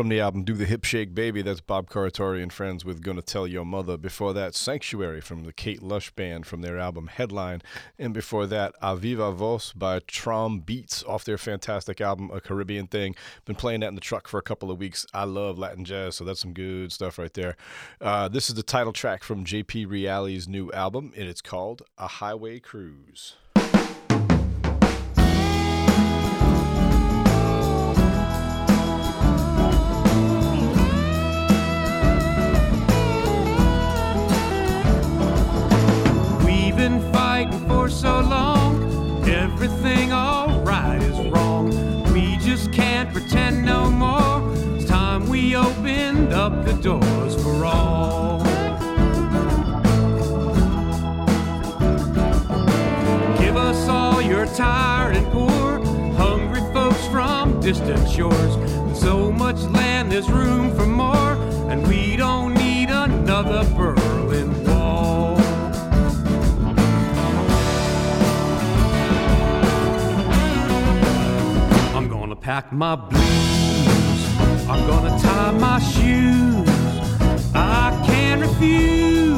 From 0.00 0.08
the 0.08 0.20
album 0.20 0.44
Do 0.44 0.54
the 0.54 0.64
Hip 0.64 0.86
Shake 0.86 1.14
Baby, 1.14 1.42
that's 1.42 1.60
Bob 1.60 1.90
Corritore 1.90 2.42
and 2.42 2.50
friends 2.50 2.86
with 2.86 3.02
Gonna 3.02 3.20
Tell 3.20 3.46
Your 3.46 3.66
Mother. 3.66 3.98
Before 3.98 4.32
that, 4.32 4.54
Sanctuary 4.54 5.20
from 5.20 5.44
the 5.44 5.52
Kate 5.52 5.82
Lush 5.82 6.10
Band 6.12 6.46
from 6.46 6.62
their 6.62 6.78
album 6.78 7.08
Headline. 7.08 7.60
And 7.98 8.14
before 8.14 8.46
that, 8.46 8.72
Aviva 8.82 9.34
Voz 9.34 9.74
by 9.74 10.00
Trom 10.00 10.64
Beats 10.64 11.02
off 11.02 11.26
their 11.26 11.36
fantastic 11.36 12.00
album 12.00 12.30
A 12.32 12.40
Caribbean 12.40 12.86
Thing. 12.86 13.14
Been 13.44 13.56
playing 13.56 13.80
that 13.80 13.88
in 13.88 13.94
the 13.94 14.00
truck 14.00 14.26
for 14.26 14.38
a 14.38 14.42
couple 14.42 14.70
of 14.70 14.78
weeks. 14.78 15.04
I 15.12 15.24
love 15.24 15.58
Latin 15.58 15.84
jazz, 15.84 16.16
so 16.16 16.24
that's 16.24 16.40
some 16.40 16.54
good 16.54 16.92
stuff 16.92 17.18
right 17.18 17.34
there. 17.34 17.58
Uh, 18.00 18.26
this 18.28 18.48
is 18.48 18.54
the 18.54 18.62
title 18.62 18.94
track 18.94 19.22
from 19.22 19.44
JP 19.44 19.86
Reali's 19.86 20.48
new 20.48 20.72
album, 20.72 21.12
and 21.14 21.28
it's 21.28 21.42
called 21.42 21.82
A 21.98 22.06
Highway 22.06 22.58
Cruise. 22.58 23.36
So 37.90 38.20
long. 38.20 39.28
Everything 39.28 40.12
alright 40.12 41.02
is 41.02 41.18
wrong. 41.30 41.70
We 42.12 42.36
just 42.38 42.72
can't 42.72 43.12
pretend 43.12 43.64
no 43.64 43.90
more. 43.90 44.52
It's 44.76 44.84
time 44.84 45.28
we 45.28 45.56
opened 45.56 46.32
up 46.32 46.64
the 46.64 46.74
doors 46.74 47.34
for 47.42 47.64
all. 47.64 48.38
Give 53.38 53.56
us 53.56 53.88
all 53.88 54.22
your 54.22 54.46
tired 54.46 55.16
and 55.16 55.26
poor, 55.32 55.82
hungry 56.16 56.60
folks 56.72 57.06
from 57.08 57.60
distant 57.60 58.08
shores. 58.08 58.56
With 58.56 58.96
so 58.96 59.32
much 59.32 59.60
land, 59.62 60.12
there's 60.12 60.30
room 60.30 60.74
for 60.76 60.86
more, 60.86 61.32
and 61.70 61.86
we 61.88 62.16
don't 62.16 62.54
need 62.54 62.90
another 62.90 63.64
Berlin 63.74 63.99
pack 72.50 72.72
my 72.72 72.96
blues. 72.96 74.20
I'm 74.68 74.84
gonna 74.88 75.16
tie 75.20 75.52
my 75.52 75.78
shoes. 75.78 76.68
I 77.54 77.96
can't 78.04 78.40
refuse 78.40 79.29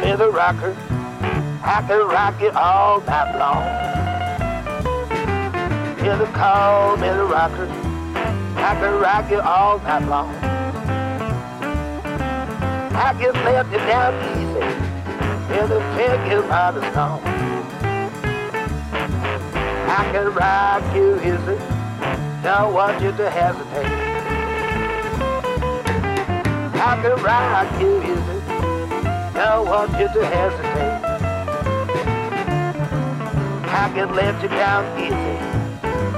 me 0.00 0.14
the 0.16 0.30
rocker. 0.30 0.76
I 1.62 1.84
can 1.86 2.08
rock 2.08 2.40
it 2.40 2.54
all 2.54 3.00
night 3.00 3.38
long. 3.38 3.64
Yeah, 6.04 6.16
the 6.16 6.26
call 6.26 6.96
me 6.96 7.08
the 7.08 7.24
rocker. 7.24 7.68
I 8.56 8.74
can 8.80 9.00
rock 9.00 9.30
it 9.30 9.40
all 9.40 9.78
night 9.80 10.06
long. 10.08 10.34
I 12.94 13.14
can 13.18 13.32
left 13.44 13.72
it 13.72 13.78
down 13.86 14.14
easy. 14.38 14.60
Yeah, 15.54 15.66
the 15.66 15.80
pick 15.96 16.32
is 16.32 16.42
by 16.48 16.70
the 16.72 16.80
stone. 16.92 17.22
I 19.90 20.10
can 20.12 20.34
rock 20.34 20.94
you 20.94 21.16
easy. 21.20 21.58
Don't 22.42 22.72
want 22.74 23.02
you 23.02 23.12
to 23.12 23.30
hesitate. 23.30 24.08
I 26.80 27.02
can 27.02 27.22
rock 27.22 27.80
you 27.80 28.02
easy. 28.02 28.37
Don't 29.38 29.68
want 29.68 29.92
you 29.92 30.08
to 30.08 30.26
hesitate. 30.26 30.98
I 33.68 33.88
can 33.94 34.12
let 34.12 34.42
you 34.42 34.48
down 34.48 34.98
easy, 34.98 35.12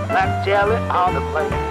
like 0.09 0.43
jelly 0.47 0.77
on 0.89 1.13
the 1.13 1.21
plate. 1.31 1.70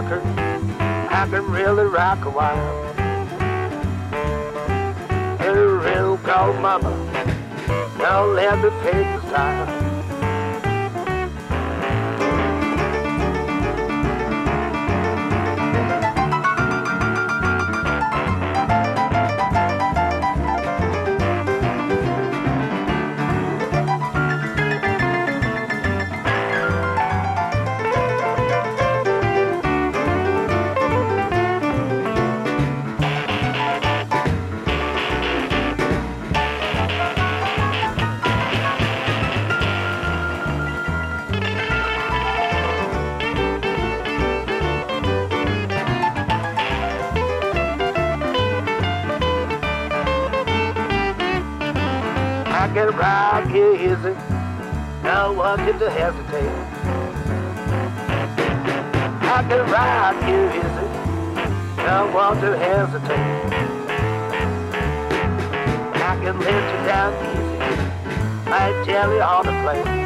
rocker. 0.00 0.22
I 1.10 1.28
can 1.30 1.50
really 1.50 1.84
rock 1.84 2.24
a 2.24 2.30
while. 2.30 2.94
Hey, 5.38 5.50
real 5.50 6.16
cold 6.18 6.60
mama, 6.60 6.90
don't 7.98 8.34
let 8.34 8.62
the 8.62 8.70
pigs 8.82 9.30
die. 9.30 9.79
to 55.80 55.88
hesitate. 55.88 56.50
I 59.22 59.42
can 59.48 59.70
ride 59.70 60.28
you, 60.28 60.48
easy. 60.50 60.84
it? 60.84 61.86
Don't 61.86 62.12
want 62.12 62.38
to 62.42 62.58
hesitate. 62.58 63.18
I 65.94 66.18
can 66.22 66.38
lift 66.38 66.48
you 66.50 66.80
down 66.84 67.14
easy. 67.30 68.52
I 68.52 68.82
tell 68.84 69.14
you 69.14 69.22
all 69.22 69.42
the 69.42 69.52
place. 69.62 69.99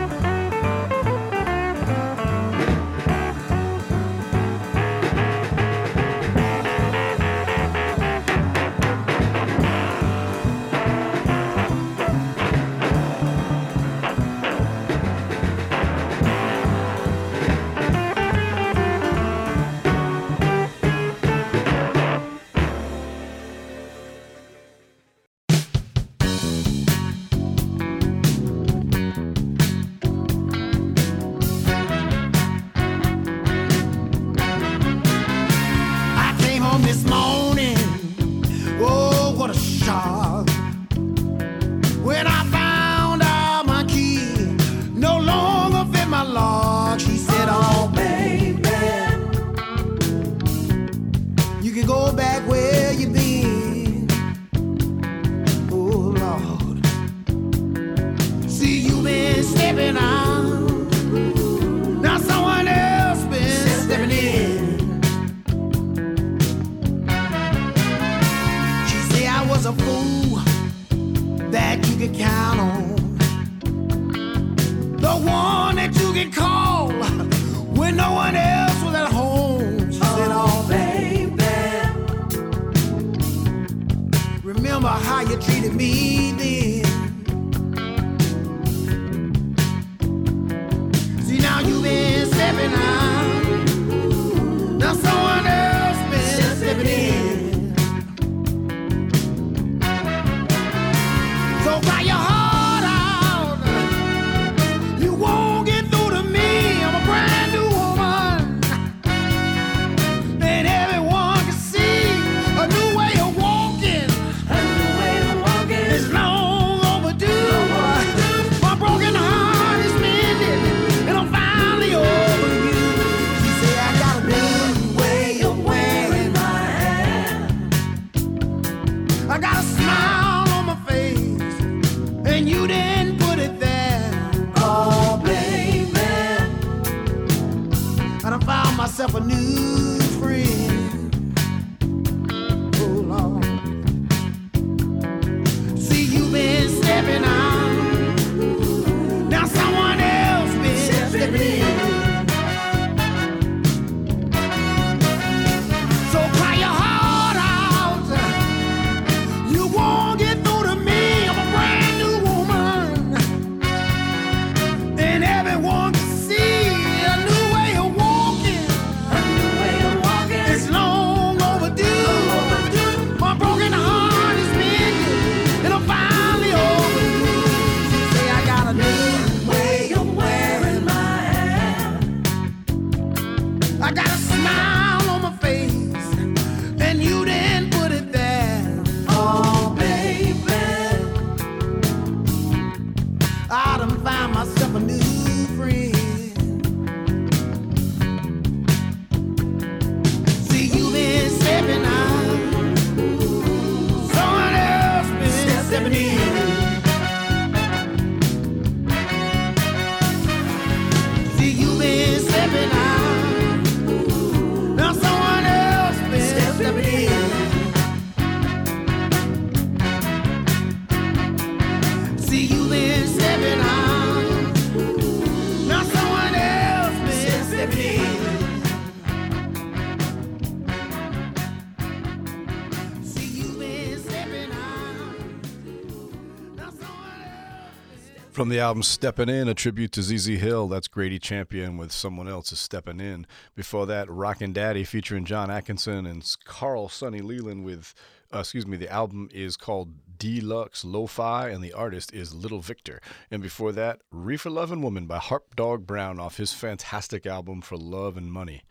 From 238.35 238.49
the 238.49 238.59
album 238.59 238.83
Steppin' 238.83 239.29
In, 239.29 239.47
a 239.47 239.55
tribute 239.55 239.93
to 239.93 240.03
ZZ 240.03 240.27
Hill, 240.41 240.67
that's 240.67 240.89
Grady 240.89 241.21
Champion 241.21 241.77
with 241.77 241.93
Someone 241.93 242.27
Else 242.27 242.51
is 242.51 242.59
Steppin' 242.59 243.01
In. 243.01 243.29
Before 243.55 243.87
that, 243.87 244.11
Rockin' 244.11 244.53
Daddy 244.53 244.83
featuring 244.83 245.25
John 245.25 245.53
Atkinson 245.53 246.05
and 246.05 246.29
Carl 246.45 246.89
Sonny 246.89 247.21
Leland 247.21 247.65
with, 247.65 247.95
uh, 248.35 248.41
excuse 248.41 248.67
me, 248.67 248.77
the 248.77 248.91
album 248.91 249.29
is 249.33 249.57
called 249.57 250.19
Deluxe 250.19 250.85
Lo-Fi 250.85 251.49
and 251.49 251.63
the 251.63 251.73
artist 251.73 252.13
is 252.13 252.35
Little 252.35 252.59
Victor. 252.59 253.01
And 253.31 253.41
before 253.41 253.71
that, 253.71 254.01
Reefer 254.11 254.51
Lovin' 254.51 254.83
Woman 254.83 255.07
by 255.07 255.19
Harp 255.19 255.55
Dog 255.55 255.87
Brown 255.87 256.19
off 256.19 256.39
his 256.39 256.53
fantastic 256.53 257.27
album 257.27 257.61
For 257.61 257.77
Love 257.77 258.17
and 258.17 258.33
Money. 258.33 258.65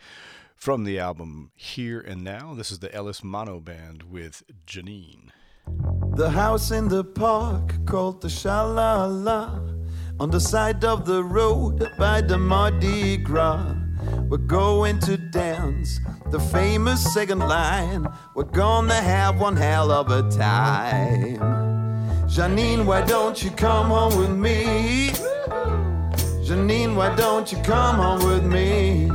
From 0.57 0.83
the 0.83 0.99
album 0.99 1.51
Here 1.55 2.01
and 2.01 2.21
Now, 2.21 2.53
this 2.53 2.69
is 2.69 2.79
the 2.79 2.93
Ellis 2.93 3.23
Mano 3.23 3.61
Band 3.61 4.03
with 4.03 4.43
Janine. 4.67 5.29
The 6.15 6.29
house 6.29 6.71
in 6.71 6.87
the 6.87 7.03
park 7.03 7.85
called 7.85 8.21
the 8.21 8.27
Shalala 8.27 9.59
on 10.19 10.29
the 10.29 10.39
side 10.39 10.83
of 10.83 11.05
the 11.05 11.23
road 11.23 11.89
by 11.97 12.21
the 12.21 12.37
Mardi 12.37 13.17
Gras. 13.17 13.75
We're 14.29 14.37
going 14.37 14.99
to 14.99 15.17
dance 15.17 15.99
the 16.31 16.39
famous 16.39 17.13
second 17.13 17.39
line. 17.39 18.07
We're 18.35 18.43
gonna 18.43 19.01
have 19.01 19.39
one 19.39 19.55
hell 19.55 19.91
of 19.91 20.11
a 20.11 20.29
time. 20.29 21.37
Janine, 22.27 22.85
why 22.85 23.01
don't 23.01 23.43
you 23.43 23.51
come 23.51 23.87
home 23.87 24.17
with 24.17 24.31
me? 24.31 25.09
Janine, 26.45 26.95
why 26.95 27.15
don't 27.15 27.51
you 27.51 27.57
come 27.59 27.95
home 27.95 28.25
with 28.25 28.43
me? 28.43 29.09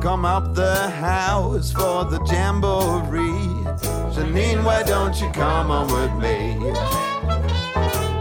Come 0.00 0.24
up 0.24 0.54
the 0.54 0.90
house 0.90 1.72
for 1.72 2.04
the 2.04 2.20
jamboree. 2.24 3.51
Janine, 4.22 4.62
why 4.62 4.84
don't 4.84 5.20
you 5.20 5.28
come 5.32 5.72
on 5.72 5.88
with 5.88 6.12
me? 6.22 6.54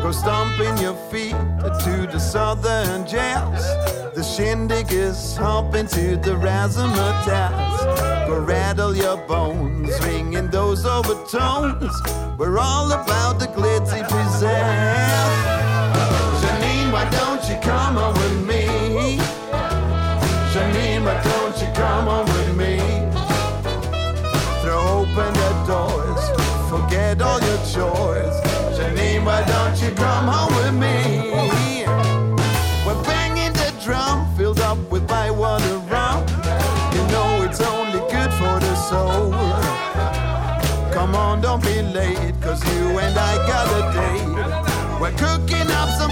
Go 0.01 0.11
stomping 0.11 0.75
your 0.79 0.95
feet 1.11 1.35
to 1.83 2.07
the 2.11 2.17
southern 2.17 3.05
jazz. 3.05 3.63
The 4.15 4.23
shindig 4.23 4.91
is 4.91 5.37
hopping 5.37 5.85
to 5.89 6.17
the 6.17 6.31
razzmatazz. 6.31 8.25
Go 8.27 8.39
rattle 8.39 8.95
your 8.95 9.17
bones, 9.27 9.91
ringing 10.03 10.49
those 10.49 10.87
overtones. 10.87 11.93
We're 12.35 12.57
all 12.57 12.91
about 12.91 13.37
the 13.37 13.45
glitzy 13.45 14.01
pizzazz. 14.09 15.30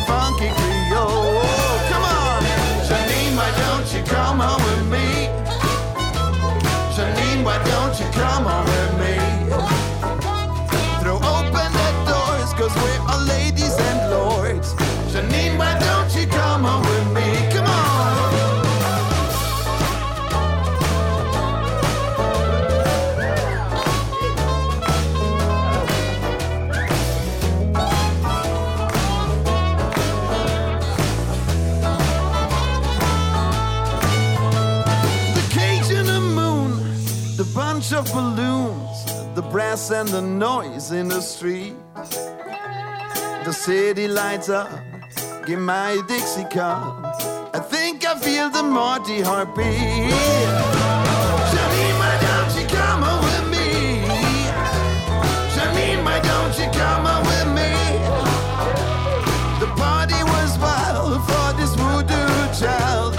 Funky 0.10 0.50
Creole. 0.58 1.46
Come 1.92 2.06
on, 2.18 2.42
Janine, 2.88 3.36
why 3.38 3.50
don't 3.62 3.88
you 3.94 4.02
come 4.04 4.40
home 4.40 4.69
of 38.00 38.14
balloons, 38.14 39.06
the 39.36 39.42
brass 39.42 39.92
and 39.92 40.08
the 40.08 40.22
noise 40.22 40.94
in 40.94 41.10
the 41.10 41.20
street. 41.20 41.76
The 43.44 43.52
city 43.52 44.08
lights 44.08 44.48
up, 44.48 44.70
give 45.46 45.60
my 45.60 46.02
Dixie 46.08 46.46
cup. 46.46 46.84
I 47.54 47.60
think 47.60 48.06
I 48.06 48.18
feel 48.18 48.50
the 48.50 48.64
Marty 48.64 49.20
heartbeat. 49.20 50.14
Janine, 51.52 51.96
why 52.02 52.16
don't 52.28 52.54
you 52.58 52.66
come 52.78 53.04
on 53.04 53.20
with 53.28 53.46
me? 53.54 53.68
Janine, 55.56 56.02
why 56.06 56.20
don't 56.32 56.56
you 56.62 56.70
come 56.80 57.06
on 57.06 57.22
with 57.32 57.50
me? 57.60 57.72
The 59.60 59.70
party 59.76 60.22
was 60.34 60.58
wild 60.60 61.22
for 61.28 61.48
this 61.60 61.76
child. 62.62 63.19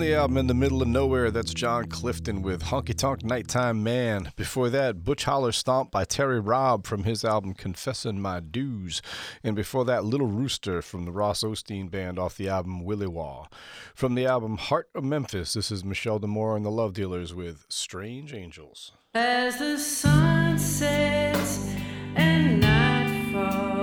The 0.00 0.14
album 0.14 0.38
In 0.38 0.46
the 0.46 0.54
Middle 0.54 0.80
of 0.80 0.88
Nowhere, 0.88 1.30
that's 1.30 1.52
John 1.52 1.84
Clifton 1.84 2.40
with 2.40 2.62
Honky 2.62 2.96
Tonk 2.96 3.22
Nighttime 3.22 3.82
Man. 3.82 4.32
Before 4.34 4.70
that, 4.70 5.04
Butch 5.04 5.24
Holler 5.24 5.52
Stomp 5.52 5.90
by 5.90 6.04
Terry 6.06 6.40
Robb 6.40 6.86
from 6.86 7.04
his 7.04 7.22
album 7.22 7.52
Confessin' 7.52 8.18
My 8.18 8.40
Dues. 8.40 9.02
And 9.44 9.54
before 9.54 9.84
that, 9.84 10.06
Little 10.06 10.26
Rooster 10.26 10.80
from 10.80 11.04
the 11.04 11.12
Ross 11.12 11.42
Osteen 11.42 11.90
Band 11.90 12.18
off 12.18 12.38
the 12.38 12.48
album 12.48 12.82
Willy 12.82 13.08
Waw. 13.08 13.48
From 13.94 14.14
the 14.14 14.24
album 14.24 14.56
Heart 14.56 14.88
of 14.94 15.04
Memphis, 15.04 15.52
this 15.52 15.70
is 15.70 15.84
Michele 15.84 16.18
D'Amour 16.18 16.56
and 16.56 16.64
the 16.64 16.70
Love 16.70 16.94
Dealers 16.94 17.34
with 17.34 17.66
Strange 17.68 18.32
Angels. 18.32 18.92
As 19.14 19.58
the 19.58 19.78
sun 19.78 20.58
sets 20.58 21.74
and 22.16 22.60
night 22.60 23.32
falls, 23.32 23.79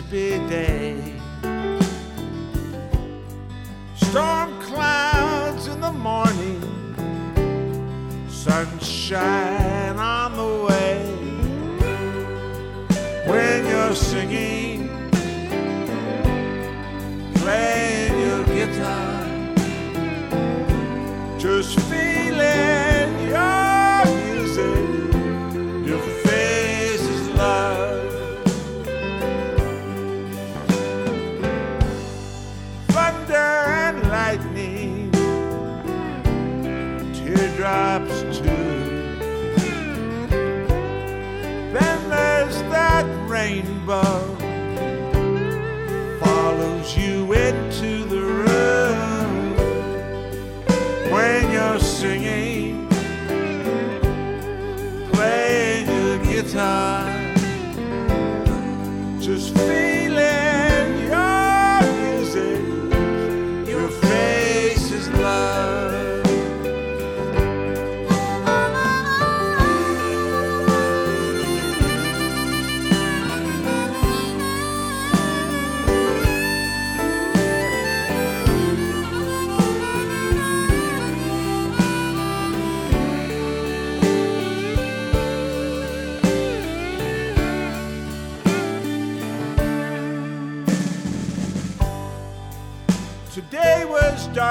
Mississippi 0.00 0.47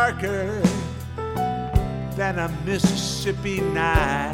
darker 0.08 0.62
than 2.16 2.40
a 2.40 2.48
Mississippi 2.66 3.60
night. 3.60 4.27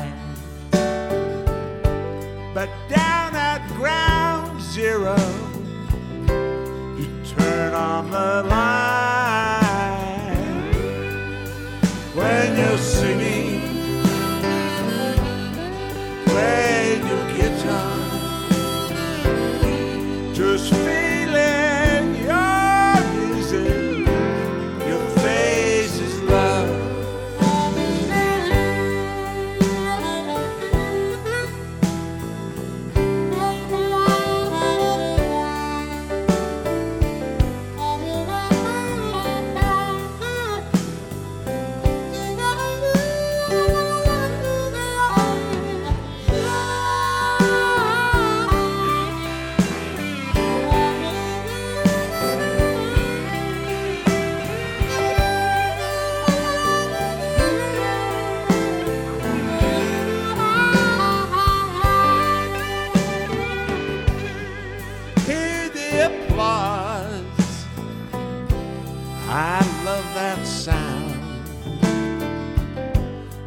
I 69.35 69.61
love 69.83 70.05
that 70.13 70.45
sound. 70.45 71.15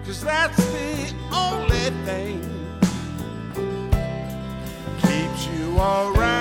Cause 0.05 0.21
that's 0.21 0.57
the 0.57 1.15
only 1.33 1.91
thing 2.05 2.41
keeps 5.01 5.47
you 5.47 5.79
around. 5.79 6.36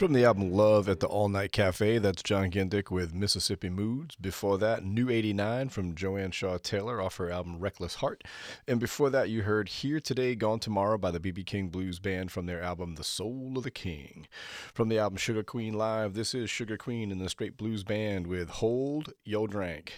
From 0.00 0.14
the 0.14 0.24
album 0.24 0.50
Love 0.50 0.88
at 0.88 1.00
the 1.00 1.06
All 1.06 1.28
Night 1.28 1.52
Cafe, 1.52 1.98
that's 1.98 2.22
Jon 2.22 2.50
Gindick 2.50 2.90
with 2.90 3.12
Mississippi 3.12 3.68
Moods. 3.68 4.16
Before 4.16 4.56
that, 4.56 4.82
New 4.82 5.10
89 5.10 5.68
from 5.68 5.94
Joanne 5.94 6.30
Shaw 6.30 6.56
Taylor 6.56 7.02
off 7.02 7.18
her 7.18 7.30
album 7.30 7.58
Reckless 7.58 7.96
Heart. 7.96 8.24
And 8.66 8.80
before 8.80 9.10
that, 9.10 9.28
you 9.28 9.42
heard 9.42 9.68
Here 9.68 10.00
Today, 10.00 10.34
Gone 10.34 10.58
Tomorrow 10.58 10.96
by 10.96 11.10
the 11.10 11.20
BB 11.20 11.44
King 11.44 11.68
Blues 11.68 11.98
Band 11.98 12.32
from 12.32 12.46
their 12.46 12.62
album 12.62 12.94
The 12.94 13.04
Soul 13.04 13.52
of 13.58 13.62
the 13.62 13.70
King. 13.70 14.26
From 14.72 14.88
the 14.88 14.98
album 14.98 15.18
Sugar 15.18 15.42
Queen 15.42 15.74
Live, 15.74 16.14
this 16.14 16.34
is 16.34 16.48
Sugar 16.48 16.78
Queen 16.78 17.12
and 17.12 17.20
the 17.20 17.28
Straight 17.28 17.58
Blues 17.58 17.84
Band 17.84 18.26
with 18.26 18.48
Hold 18.48 19.12
Yo 19.26 19.46
Drank. 19.46 19.92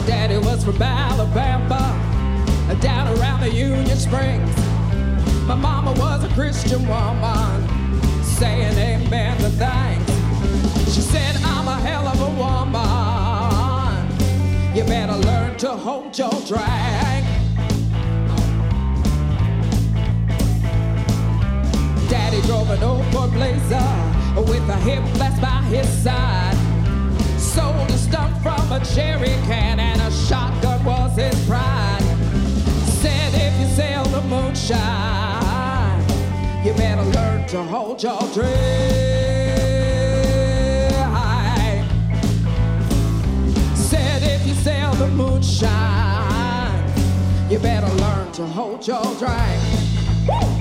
My 0.00 0.06
daddy 0.06 0.38
was 0.38 0.64
from 0.64 0.80
Alabama, 0.80 1.94
down 2.80 3.06
around 3.18 3.40
the 3.40 3.50
Union 3.50 3.98
Springs. 3.98 4.56
My 5.46 5.54
mama 5.54 5.92
was 5.92 6.24
a 6.24 6.28
Christian 6.28 6.88
woman, 6.88 7.68
saying 8.22 8.78
amen 8.78 9.36
to 9.36 9.50
things. 9.50 10.94
She 10.94 11.02
said, 11.02 11.36
I'm 11.44 11.68
a 11.68 11.78
hell 11.80 12.08
of 12.08 12.18
a 12.18 12.30
woman. 12.40 12.80
You 14.74 14.84
better 14.84 15.16
learn 15.16 15.58
to 15.58 15.68
hold 15.68 16.16
your 16.16 16.32
drag. 16.46 17.24
Daddy 22.08 22.40
drove 22.46 22.70
an 22.70 22.82
old 22.82 23.04
Ford 23.12 23.32
Blazer 23.32 23.92
with 24.50 24.66
a 24.66 24.76
hip 24.76 25.04
flask 25.16 25.42
by 25.42 25.60
his 25.64 25.86
side 25.86 26.69
sold 27.60 27.90
a 27.90 27.98
stump 27.98 28.34
from 28.42 28.72
a 28.72 28.80
cherry 28.94 29.34
can, 29.48 29.78
and 29.80 30.00
a 30.00 30.10
shotgun 30.26 30.82
was 30.84 31.14
his 31.16 31.36
pride. 31.46 32.04
Said 33.02 33.32
if 33.46 33.54
you 33.60 33.68
sell 33.80 34.04
the 34.16 34.22
moonshine, 34.32 36.00
you 36.64 36.72
better 36.74 37.06
learn 37.16 37.46
to 37.48 37.62
hold 37.62 38.02
your 38.02 38.20
drink. 38.34 38.54
Said 43.90 44.22
if 44.34 44.46
you 44.46 44.54
sell 44.54 44.94
the 44.94 45.08
moonshine, 45.08 46.82
you 47.50 47.58
better 47.58 47.92
learn 48.04 48.32
to 48.32 48.46
hold 48.46 48.86
your 48.86 49.04
drink. 49.20 49.60
Woo! 50.28 50.59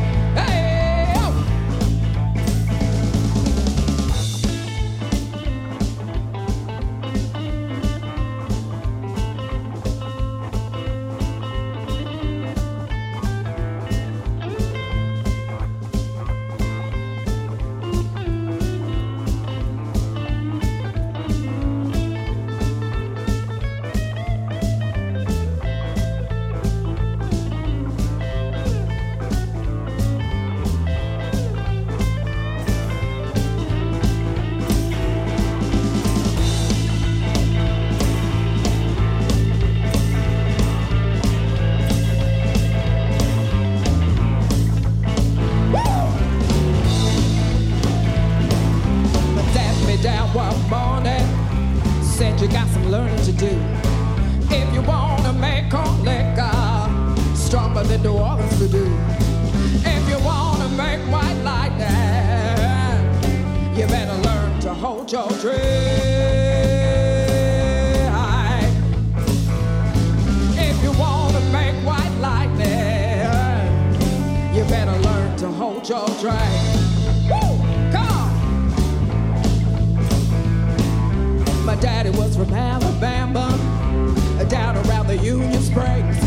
communion 85.29 85.73
breaks. 85.73 86.23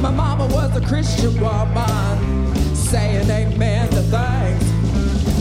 My 0.00 0.10
mama 0.10 0.46
was 0.46 0.74
a 0.76 0.80
Christian 0.80 1.38
woman, 1.40 2.74
saying 2.74 3.28
amen 3.30 3.88
to 3.90 4.02
things. 4.02 4.64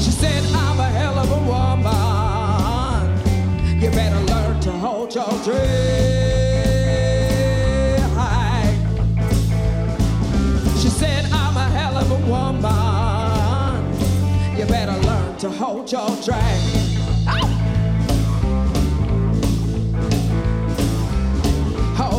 She 0.04 0.12
said, 0.12 0.44
I'm 0.54 0.80
a 0.80 0.90
hell 0.90 1.18
of 1.18 1.32
a 1.32 1.42
woman. 1.54 1.92
You 3.82 3.90
better 3.92 4.20
learn 4.34 4.60
to 4.62 4.72
hold 4.72 5.16
your 5.16 5.32
drink. 5.44 5.64
She 10.82 10.90
said, 10.90 11.26
I'm 11.32 11.56
a 11.56 11.70
hell 11.78 11.98
of 11.98 12.12
a 12.12 12.20
woman. 12.30 13.94
You 14.58 14.66
better 14.66 14.98
learn 15.08 15.38
to 15.38 15.50
hold 15.50 15.92
your 15.92 16.10
drink. 16.22 16.83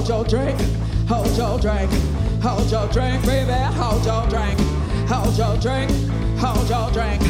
hold 0.05 0.29
your 0.29 0.45
drink, 0.45 0.61
hold 1.09 1.35
your 1.35 1.59
drink, 1.59 1.91
hold 2.43 2.71
your 2.71 2.87
drink, 2.89 3.25
baby, 3.25 3.53
hold 3.53 4.05
your 4.05 4.27
drink, 4.29 4.61
hold 5.09 5.35
your 5.39 5.57
drink, 5.57 5.91
hold 6.39 6.69
your 6.69 6.91
drink. 6.91 7.23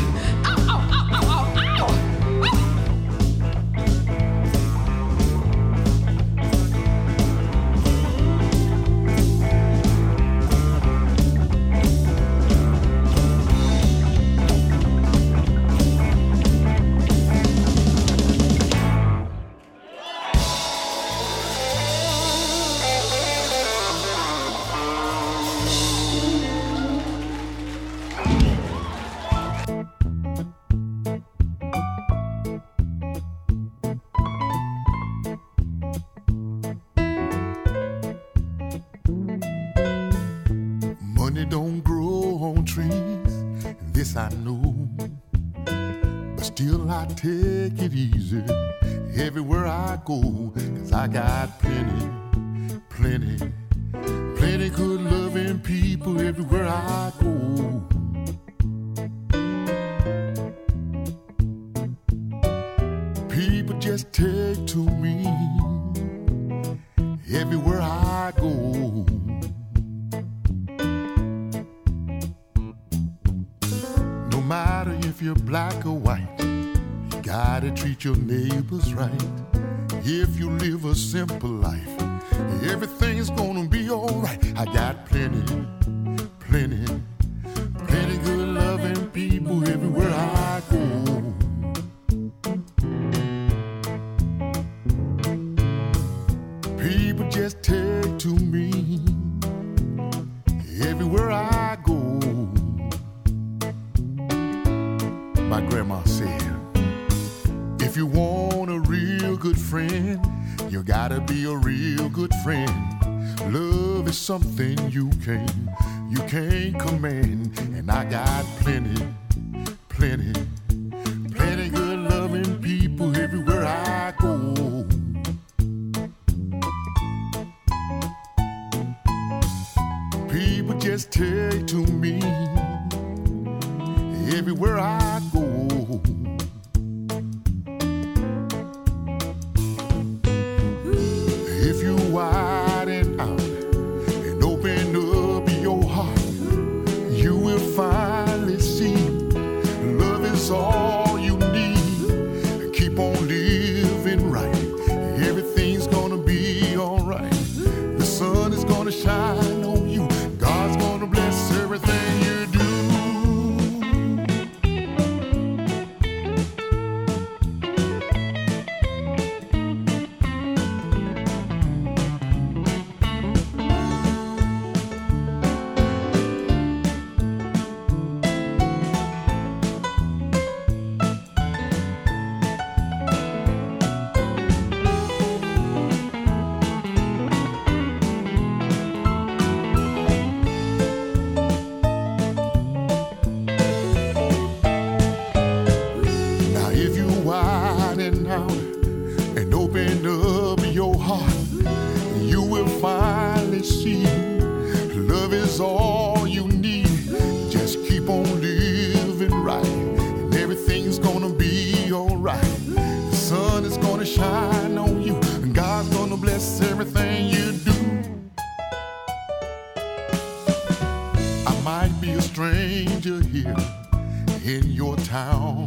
town. 225.14 225.64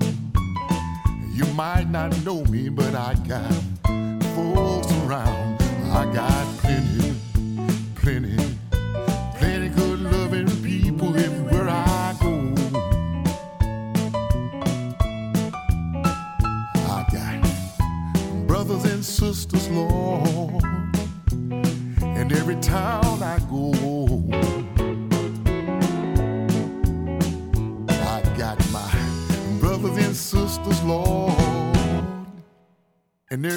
You 1.31 1.45
might 1.53 1.89
not 1.89 2.11
know 2.25 2.43
me, 2.51 2.67
but 2.67 2.93
I 2.93 3.13
got 3.25 3.49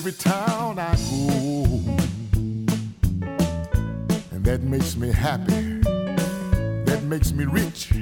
every 0.01 0.13
town 0.13 0.79
I 0.79 0.95
go. 1.11 1.67
And 4.33 4.43
that 4.47 4.63
makes 4.63 4.97
me 4.97 5.13
happy. 5.13 5.81
That 6.87 7.03
makes 7.03 7.33
me 7.33 7.45
rich. 7.45 8.00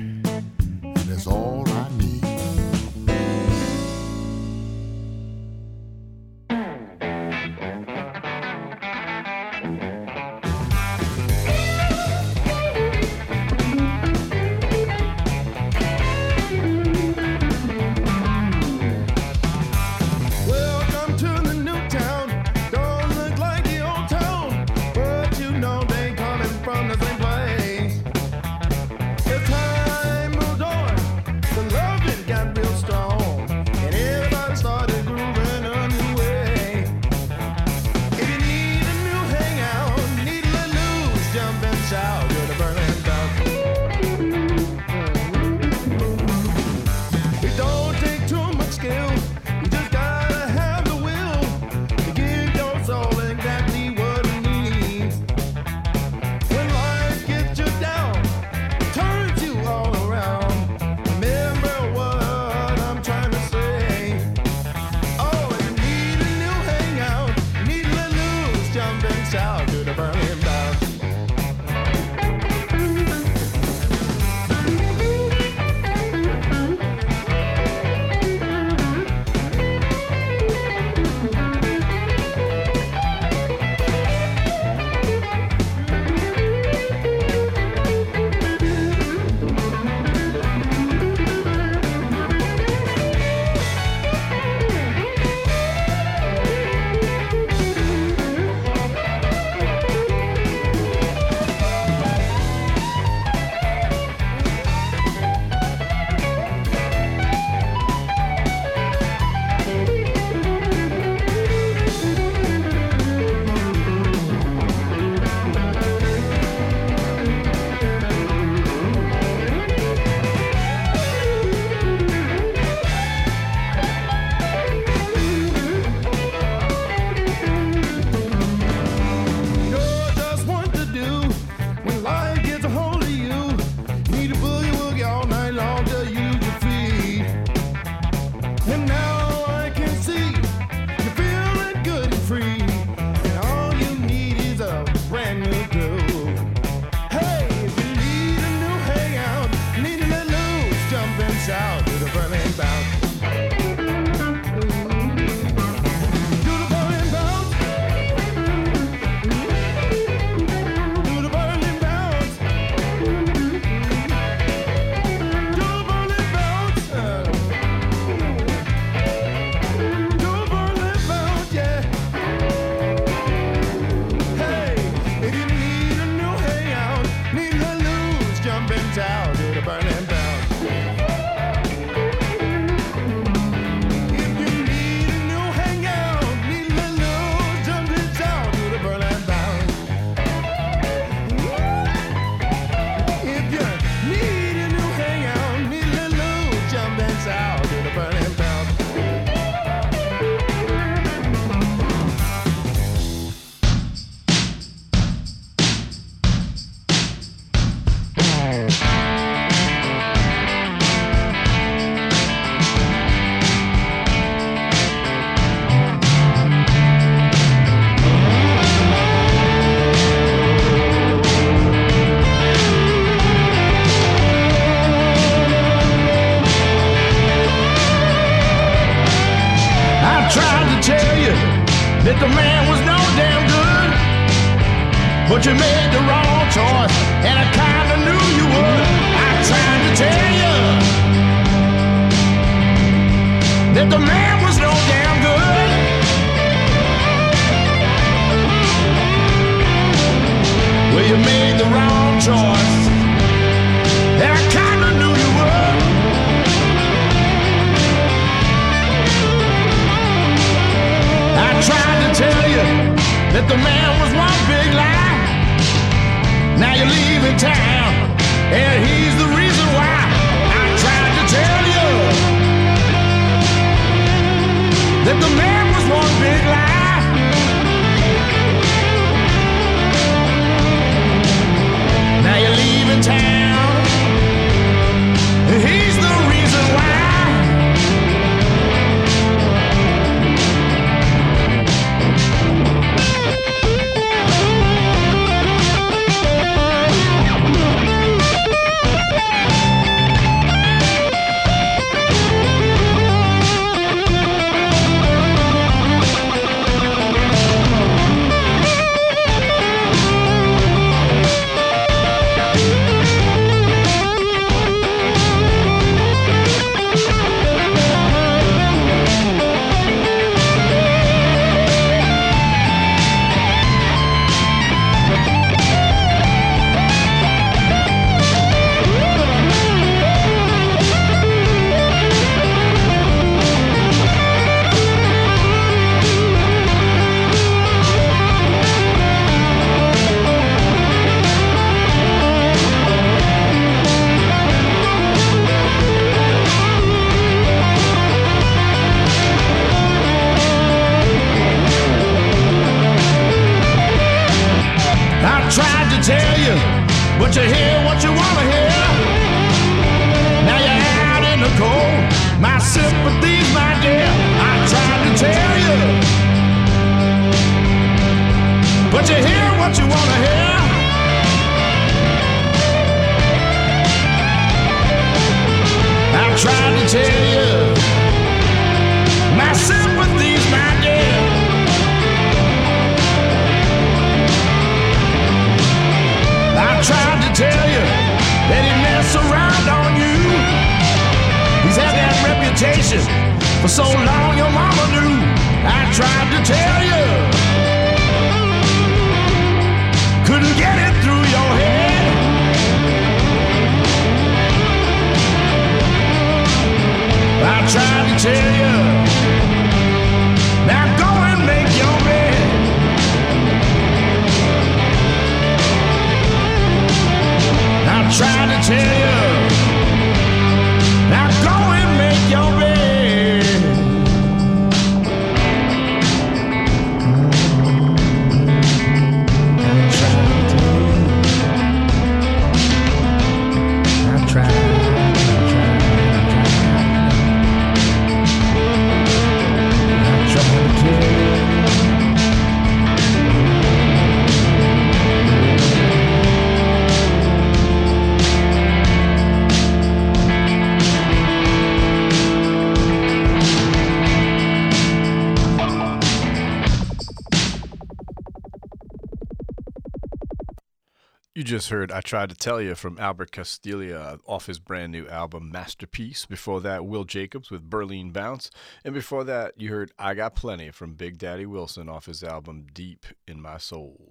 Heard 461.69 461.93
I 461.93 462.01
Tried 462.01 462.31
to 462.31 462.35
Tell 462.35 462.63
You 462.63 462.75
from 462.75 462.99
Albert 462.99 463.31
Castiglia 463.31 464.21
off 464.27 464.47
his 464.47 464.59
brand 464.59 464.91
new 464.91 465.07
album 465.07 465.51
Masterpiece. 465.51 466.25
Before 466.25 466.63
that, 466.63 466.87
Will 466.87 467.05
Jacobs 467.05 467.51
with 467.51 467.69
Berlin 467.69 468.11
Bounce. 468.11 468.51
And 468.85 468.95
before 468.95 469.23
that, 469.25 469.53
you 469.61 469.69
heard 469.69 469.93
I 469.99 470.15
Got 470.15 470.35
Plenty 470.35 470.71
from 470.71 470.95
Big 470.95 471.19
Daddy 471.19 471.45
Wilson 471.45 471.89
off 471.91 472.07
his 472.07 472.25
album 472.25 472.69
Deep 472.73 473.05
in 473.27 473.43
My 473.43 473.59
Soul. 473.59 474.08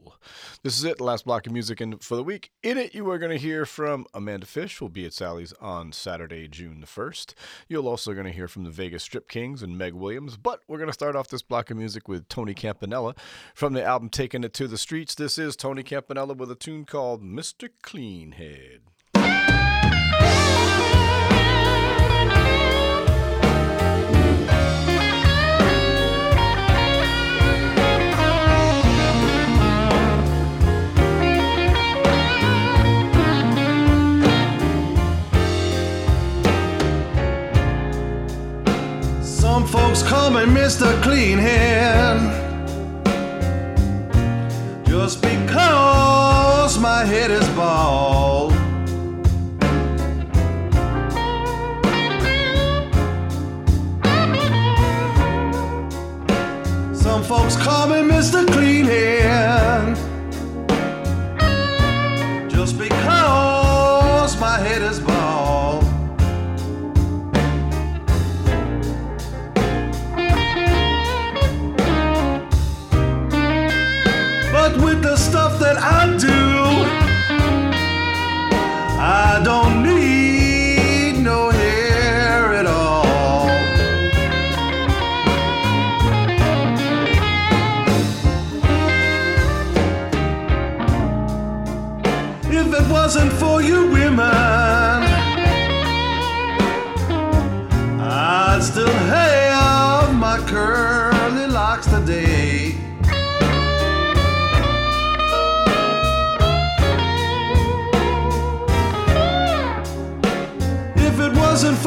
This 0.64 0.77
is 0.77 0.84
it, 0.84 0.98
the 0.98 1.03
last 1.03 1.26
block 1.26 1.48
of 1.48 1.53
music 1.53 1.81
for 2.02 2.15
the 2.15 2.23
week. 2.23 2.52
In 2.64 2.77
it, 2.77 2.95
you 2.95 3.10
are 3.10 3.18
going 3.18 3.31
to 3.31 3.38
hear 3.38 3.65
from 3.65 4.06
Amanda 4.14 4.45
Fish, 4.45 4.81
will 4.81 4.89
be 4.89 5.06
at 5.06 5.14
Sally's 5.14 5.53
on 5.53 5.91
Saturday, 5.91 6.48
June 6.48 6.81
the 6.81 6.88
1st. 6.88 7.34
You'll 7.68 7.88
also 7.88 8.14
going 8.14 8.26
to 8.26 8.31
hear 8.31 8.48
from 8.48 8.64
the 8.64 8.69
Vegas 8.69 9.03
Strip 9.03 9.30
Kings 9.30 9.61
and 9.61 9.77
Meg 9.77 9.94
Williams. 9.94 10.38
But 10.38 10.61
we're 10.68 10.77
going 10.77 10.89
to 10.89 10.94
start 10.94 11.15
off 11.15 11.27
this 11.27 11.41
block 11.41 11.69
of 11.69 11.77
music 11.77 12.07
with 12.07 12.27
Tony 12.30 12.53
Campanella 12.53 13.15
from 13.53 13.73
the 13.73 13.84
album 13.84 14.10
Taking 14.10 14.44
It 14.44 14.53
to 14.56 14.68
the 14.68 14.77
Streets. 14.77 15.15
This 15.15 15.38
is 15.38 15.56
Tony 15.56 15.84
Campanella 15.84 16.34
with 16.34 16.52
a 16.52 16.56
tune 16.56 16.85
called 16.85 17.22
Mr. 17.23 17.69
Cleanhead. 17.84 18.86
Some 39.57 39.65
folks 39.65 40.03
call 40.03 40.29
me 40.29 40.41
Mr. 40.41 41.01
Clean 41.01 41.39
Head. 41.39 42.19
just 44.85 45.19
because 45.19 46.77
my 46.77 47.03
head 47.03 47.31
is 47.31 47.49
bald. 47.55 48.53
Some 56.95 57.23
folks 57.23 57.55
call 57.55 57.88
me 57.88 58.07
Mr. 58.13 58.45
Clean 58.53 58.85
just 58.85 60.06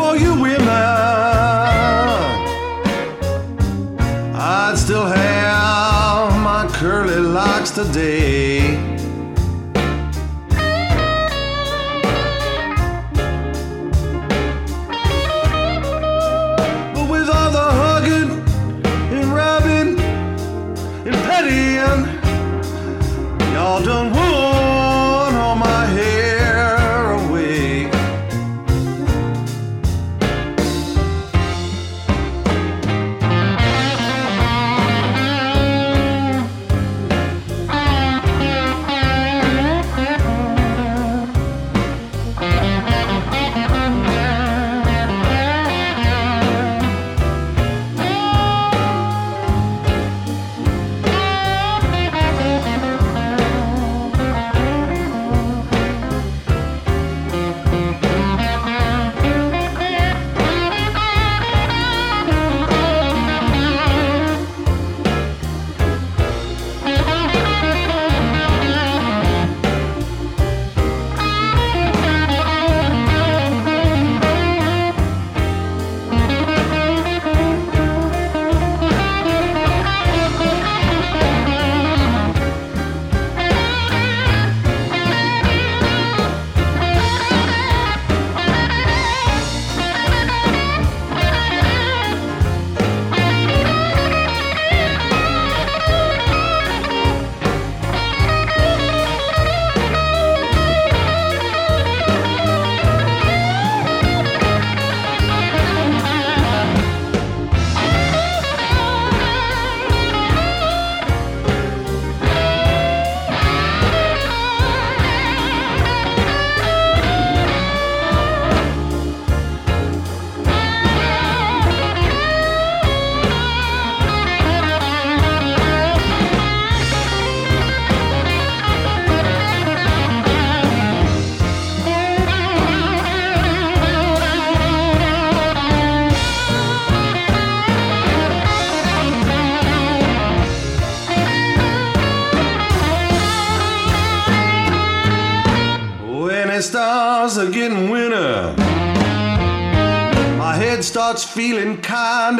for 0.01 0.16
you 0.16 0.32
women, 0.40 0.66
I'd 4.35 4.77
still 4.77 5.05
have 5.05 6.32
my 6.43 6.66
curly 6.72 7.20
locks 7.20 7.70
today. 7.70 8.49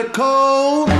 Kinda 0.03 0.13
cold. 0.13 0.91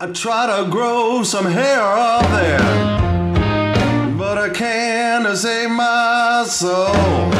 I 0.00 0.06
try 0.12 0.46
to 0.46 0.70
grow 0.70 1.22
some 1.22 1.46
hair 1.46 1.80
up 1.80 2.26
there, 2.30 4.16
but 4.16 4.38
I 4.38 4.48
can't 4.48 5.36
save 5.36 5.70
my 5.70 6.44
soul. 6.46 7.30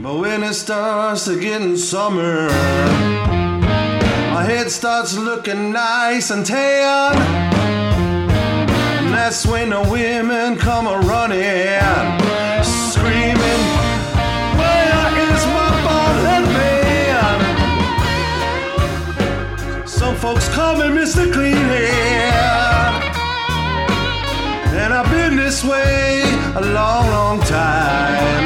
But 0.00 0.18
when 0.18 0.42
it 0.42 0.54
starts 0.54 1.24
to 1.26 1.38
getting 1.38 1.76
summer, 1.76 2.48
my 4.32 4.42
head 4.42 4.70
starts 4.70 5.16
looking 5.16 5.72
nice 5.72 6.30
and 6.30 6.44
tan. 6.44 7.16
And 8.98 9.14
that's 9.14 9.46
when 9.46 9.70
the 9.70 9.82
women 9.82 10.56
come 10.56 10.86
a 10.86 10.98
running, 11.00 12.25
folks 20.26 20.48
call 20.48 20.74
me 20.74 20.86
Mr. 20.86 21.32
Clean 21.32 21.54
Head. 21.54 23.02
And 24.74 24.92
I've 24.92 25.08
been 25.08 25.36
this 25.36 25.62
way 25.62 26.22
a 26.56 26.62
long, 26.62 27.06
long 27.10 27.38
time. 27.42 28.45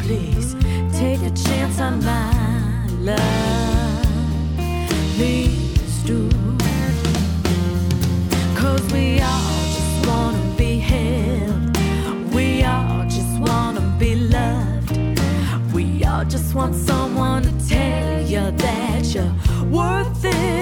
Please 0.00 0.54
take 0.92 1.20
a 1.22 1.30
chance 1.30 1.80
on 1.80 2.04
my 2.04 2.86
love. 3.00 4.06
Please 5.16 6.02
do. 6.04 6.28
Cause 8.54 8.82
we 8.92 9.20
all 9.20 9.64
just 9.76 10.06
wanna 10.06 10.54
be 10.56 10.78
held. 10.78 11.76
We 12.34 12.64
all 12.64 13.04
just 13.04 13.38
wanna 13.40 13.82
be 13.98 14.14
loved. 14.16 14.98
We 15.72 16.04
all 16.04 16.24
just 16.24 16.54
want 16.54 16.74
someone 16.74 17.42
to 17.42 17.68
tell 17.68 18.20
you 18.22 18.50
that 18.50 19.04
you're 19.14 19.34
worth 19.70 20.24
it. 20.24 20.53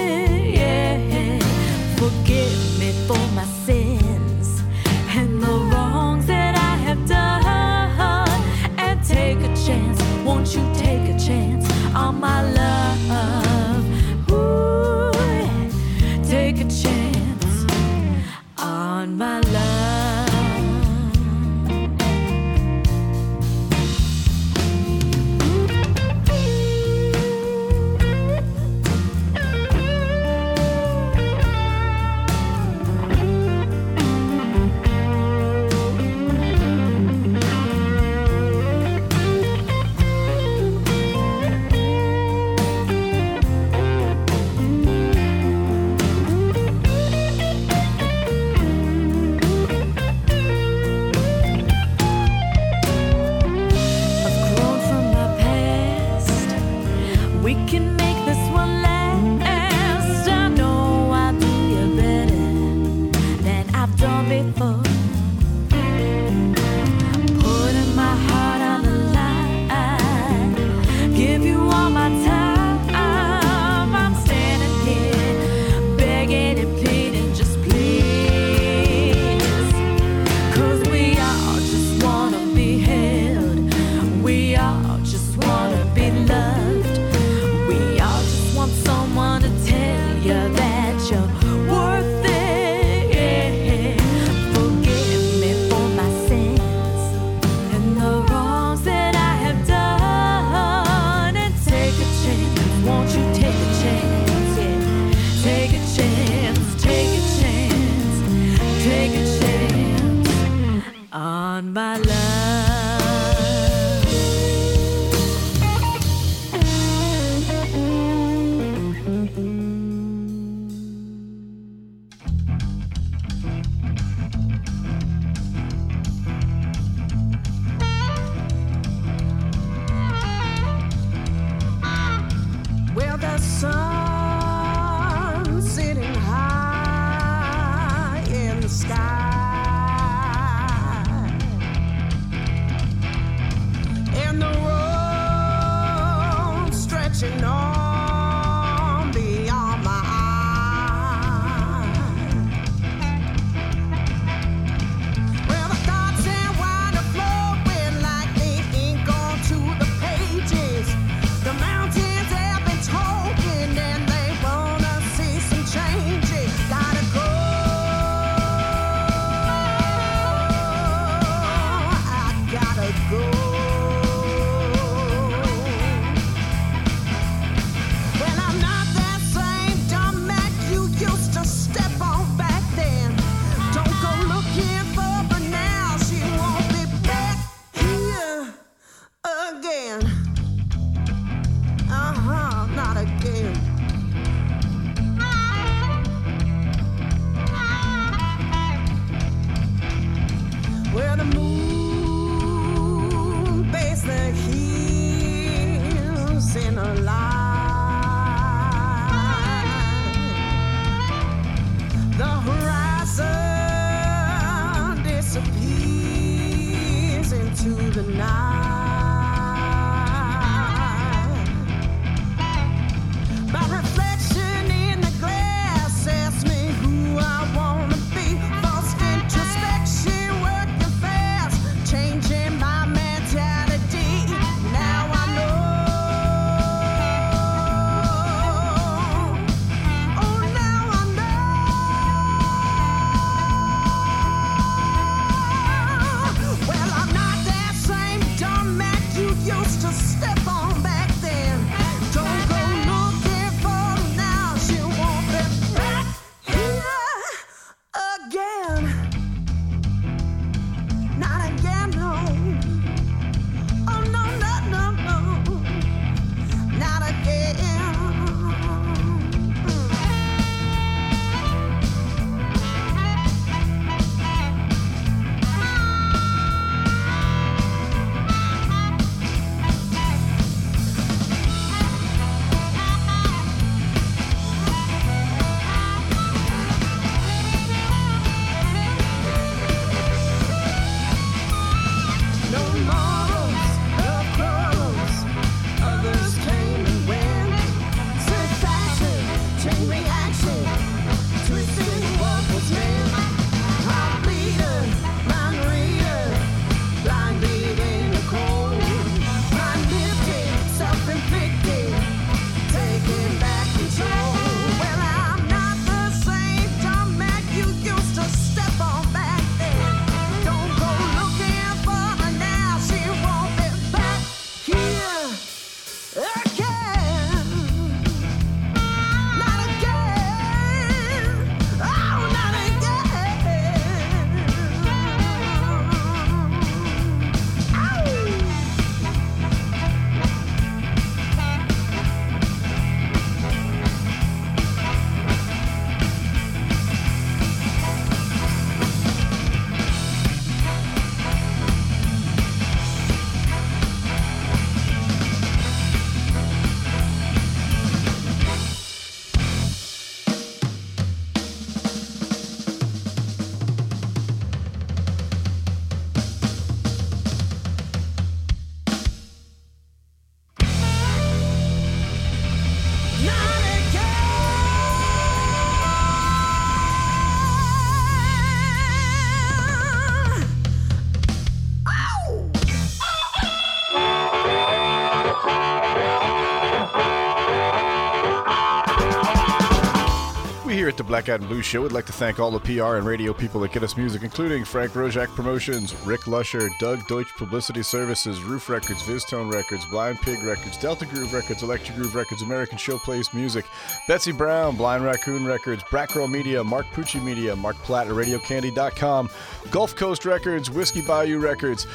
Black 391.13 391.27
and 391.27 391.47
Blue 391.47 391.61
Show 391.61 391.83
would 391.83 391.91
like 391.91 392.07
to 392.07 392.11
thank 392.11 392.39
all 392.39 392.49
the 392.49 392.59
PR 392.59 392.95
and 392.95 393.05
radio 393.05 393.33
people 393.33 393.61
that 393.61 393.71
get 393.71 393.83
us 393.83 393.95
music, 393.95 394.23
including 394.23 394.65
Frank 394.65 394.93
Roszak 394.93 395.27
Promotions, 395.35 395.93
Rick 396.07 396.25
Lusher, 396.25 396.71
Doug 396.79 397.05
Deutsch 397.05 397.31
Publicity 397.37 397.83
Services, 397.83 398.41
Ruf 398.41 398.67
Records, 398.67 399.03
VizzTone 399.03 399.53
Records, 399.53 399.85
Blind 399.85 400.19
Pig 400.21 400.41
Records, 400.41 400.75
Delta 400.75 401.05
Groove 401.05 401.31
Records, 401.31 401.61
Electric 401.61 401.95
Groove 401.99 402.15
Records, 402.15 402.41
American 402.41 402.79
Showplace 402.79 403.31
Music, 403.31 403.63
Betsy 404.07 404.31
Brown, 404.31 404.75
Blind 404.75 405.03
Raccoon 405.03 405.45
Records, 405.45 405.83
Brackroll 405.83 406.31
Media, 406.31 406.63
Mark 406.63 406.87
Pucci 406.87 407.23
Media, 407.23 407.55
Mark 407.55 407.75
Platt 407.83 408.07
at 408.07 408.13
RadioCandy.com, 408.13 409.29
Gulf 409.69 409.95
Coast 409.95 410.25
Records, 410.25 410.71
Whiskey 410.71 411.03
Bayou 411.03 411.37
Records, 411.37 411.85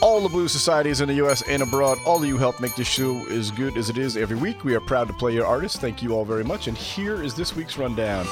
all 0.00 0.20
the 0.20 0.28
blues 0.28 0.52
societies 0.52 1.00
in 1.00 1.08
the 1.08 1.14
U.S. 1.14 1.42
and 1.48 1.64
abroad. 1.64 1.98
All 2.04 2.22
of 2.22 2.28
you 2.28 2.38
help 2.38 2.60
make 2.60 2.76
this 2.76 2.86
show 2.86 3.26
as 3.26 3.50
good 3.50 3.76
as 3.76 3.90
it 3.90 3.98
is 3.98 4.16
every 4.16 4.36
week. 4.36 4.62
We 4.62 4.76
are 4.76 4.80
proud 4.80 5.08
to 5.08 5.14
play 5.14 5.34
your 5.34 5.46
artists. 5.46 5.80
Thank 5.80 6.00
you 6.00 6.12
all 6.12 6.24
very 6.24 6.44
much. 6.44 6.68
And 6.68 6.78
here 6.78 7.20
is 7.24 7.34
this 7.34 7.56
week's 7.56 7.76
rundown. 7.76 8.24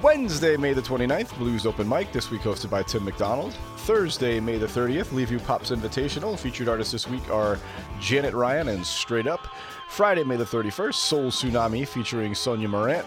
Wednesday, 0.00 0.56
May 0.56 0.74
the 0.74 0.80
29th, 0.82 1.36
Blues 1.38 1.66
Open 1.66 1.88
Mic, 1.88 2.12
this 2.12 2.30
week 2.30 2.42
hosted 2.42 2.70
by 2.70 2.84
Tim 2.84 3.04
McDonald. 3.04 3.52
Thursday, 3.78 4.38
May 4.38 4.56
the 4.56 4.66
30th, 4.66 5.12
Leave 5.12 5.32
You 5.32 5.40
Pops 5.40 5.70
Invitational. 5.70 6.38
Featured 6.38 6.68
artists 6.68 6.92
this 6.92 7.08
week 7.08 7.28
are 7.30 7.58
Janet 7.98 8.32
Ryan 8.32 8.68
and 8.68 8.86
Straight 8.86 9.26
Up. 9.26 9.48
Friday, 9.88 10.22
May 10.22 10.36
the 10.36 10.44
31st, 10.44 10.94
Soul 10.94 11.30
Tsunami 11.32 11.86
featuring 11.86 12.32
Sonia 12.36 12.68
Morant. 12.68 13.06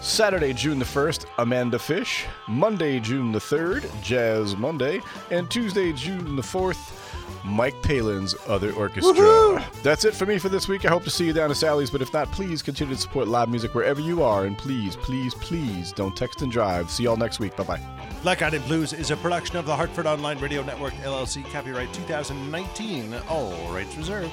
Saturday, 0.00 0.52
June 0.52 0.80
the 0.80 0.84
1st, 0.84 1.26
Amanda 1.38 1.78
Fish. 1.78 2.26
Monday, 2.48 2.98
June 2.98 3.30
the 3.30 3.38
3rd, 3.38 3.88
Jazz 4.02 4.56
Monday. 4.56 5.00
And 5.30 5.48
Tuesday, 5.48 5.92
June 5.92 6.34
the 6.34 6.42
4th, 6.42 7.01
Mike 7.44 7.80
Palin's 7.82 8.34
Other 8.46 8.72
Orchestra. 8.72 9.64
That's 9.82 10.04
it 10.04 10.14
for 10.14 10.26
me 10.26 10.38
for 10.38 10.48
this 10.48 10.68
week. 10.68 10.84
I 10.84 10.88
hope 10.88 11.04
to 11.04 11.10
see 11.10 11.26
you 11.26 11.32
down 11.32 11.50
at 11.50 11.56
Sally's, 11.56 11.90
but 11.90 12.02
if 12.02 12.12
not, 12.12 12.30
please 12.32 12.62
continue 12.62 12.94
to 12.94 13.00
support 13.00 13.28
live 13.28 13.48
music 13.48 13.74
wherever 13.74 14.00
you 14.00 14.22
are. 14.22 14.46
And 14.46 14.56
please, 14.56 14.96
please, 14.96 15.34
please 15.34 15.92
don't 15.92 16.16
text 16.16 16.42
and 16.42 16.50
drive. 16.50 16.90
See 16.90 17.04
y'all 17.04 17.16
next 17.16 17.40
week. 17.40 17.56
Bye 17.56 17.64
bye. 17.64 17.80
Black 18.22 18.42
Eyed 18.42 18.64
Blues 18.66 18.92
is 18.92 19.10
a 19.10 19.16
production 19.16 19.56
of 19.56 19.66
the 19.66 19.74
Hartford 19.74 20.06
Online 20.06 20.38
Radio 20.38 20.62
Network, 20.62 20.94
LLC, 20.94 21.44
copyright 21.50 21.92
2019. 21.92 23.14
All 23.28 23.52
rights 23.72 23.96
reserved. 23.96 24.32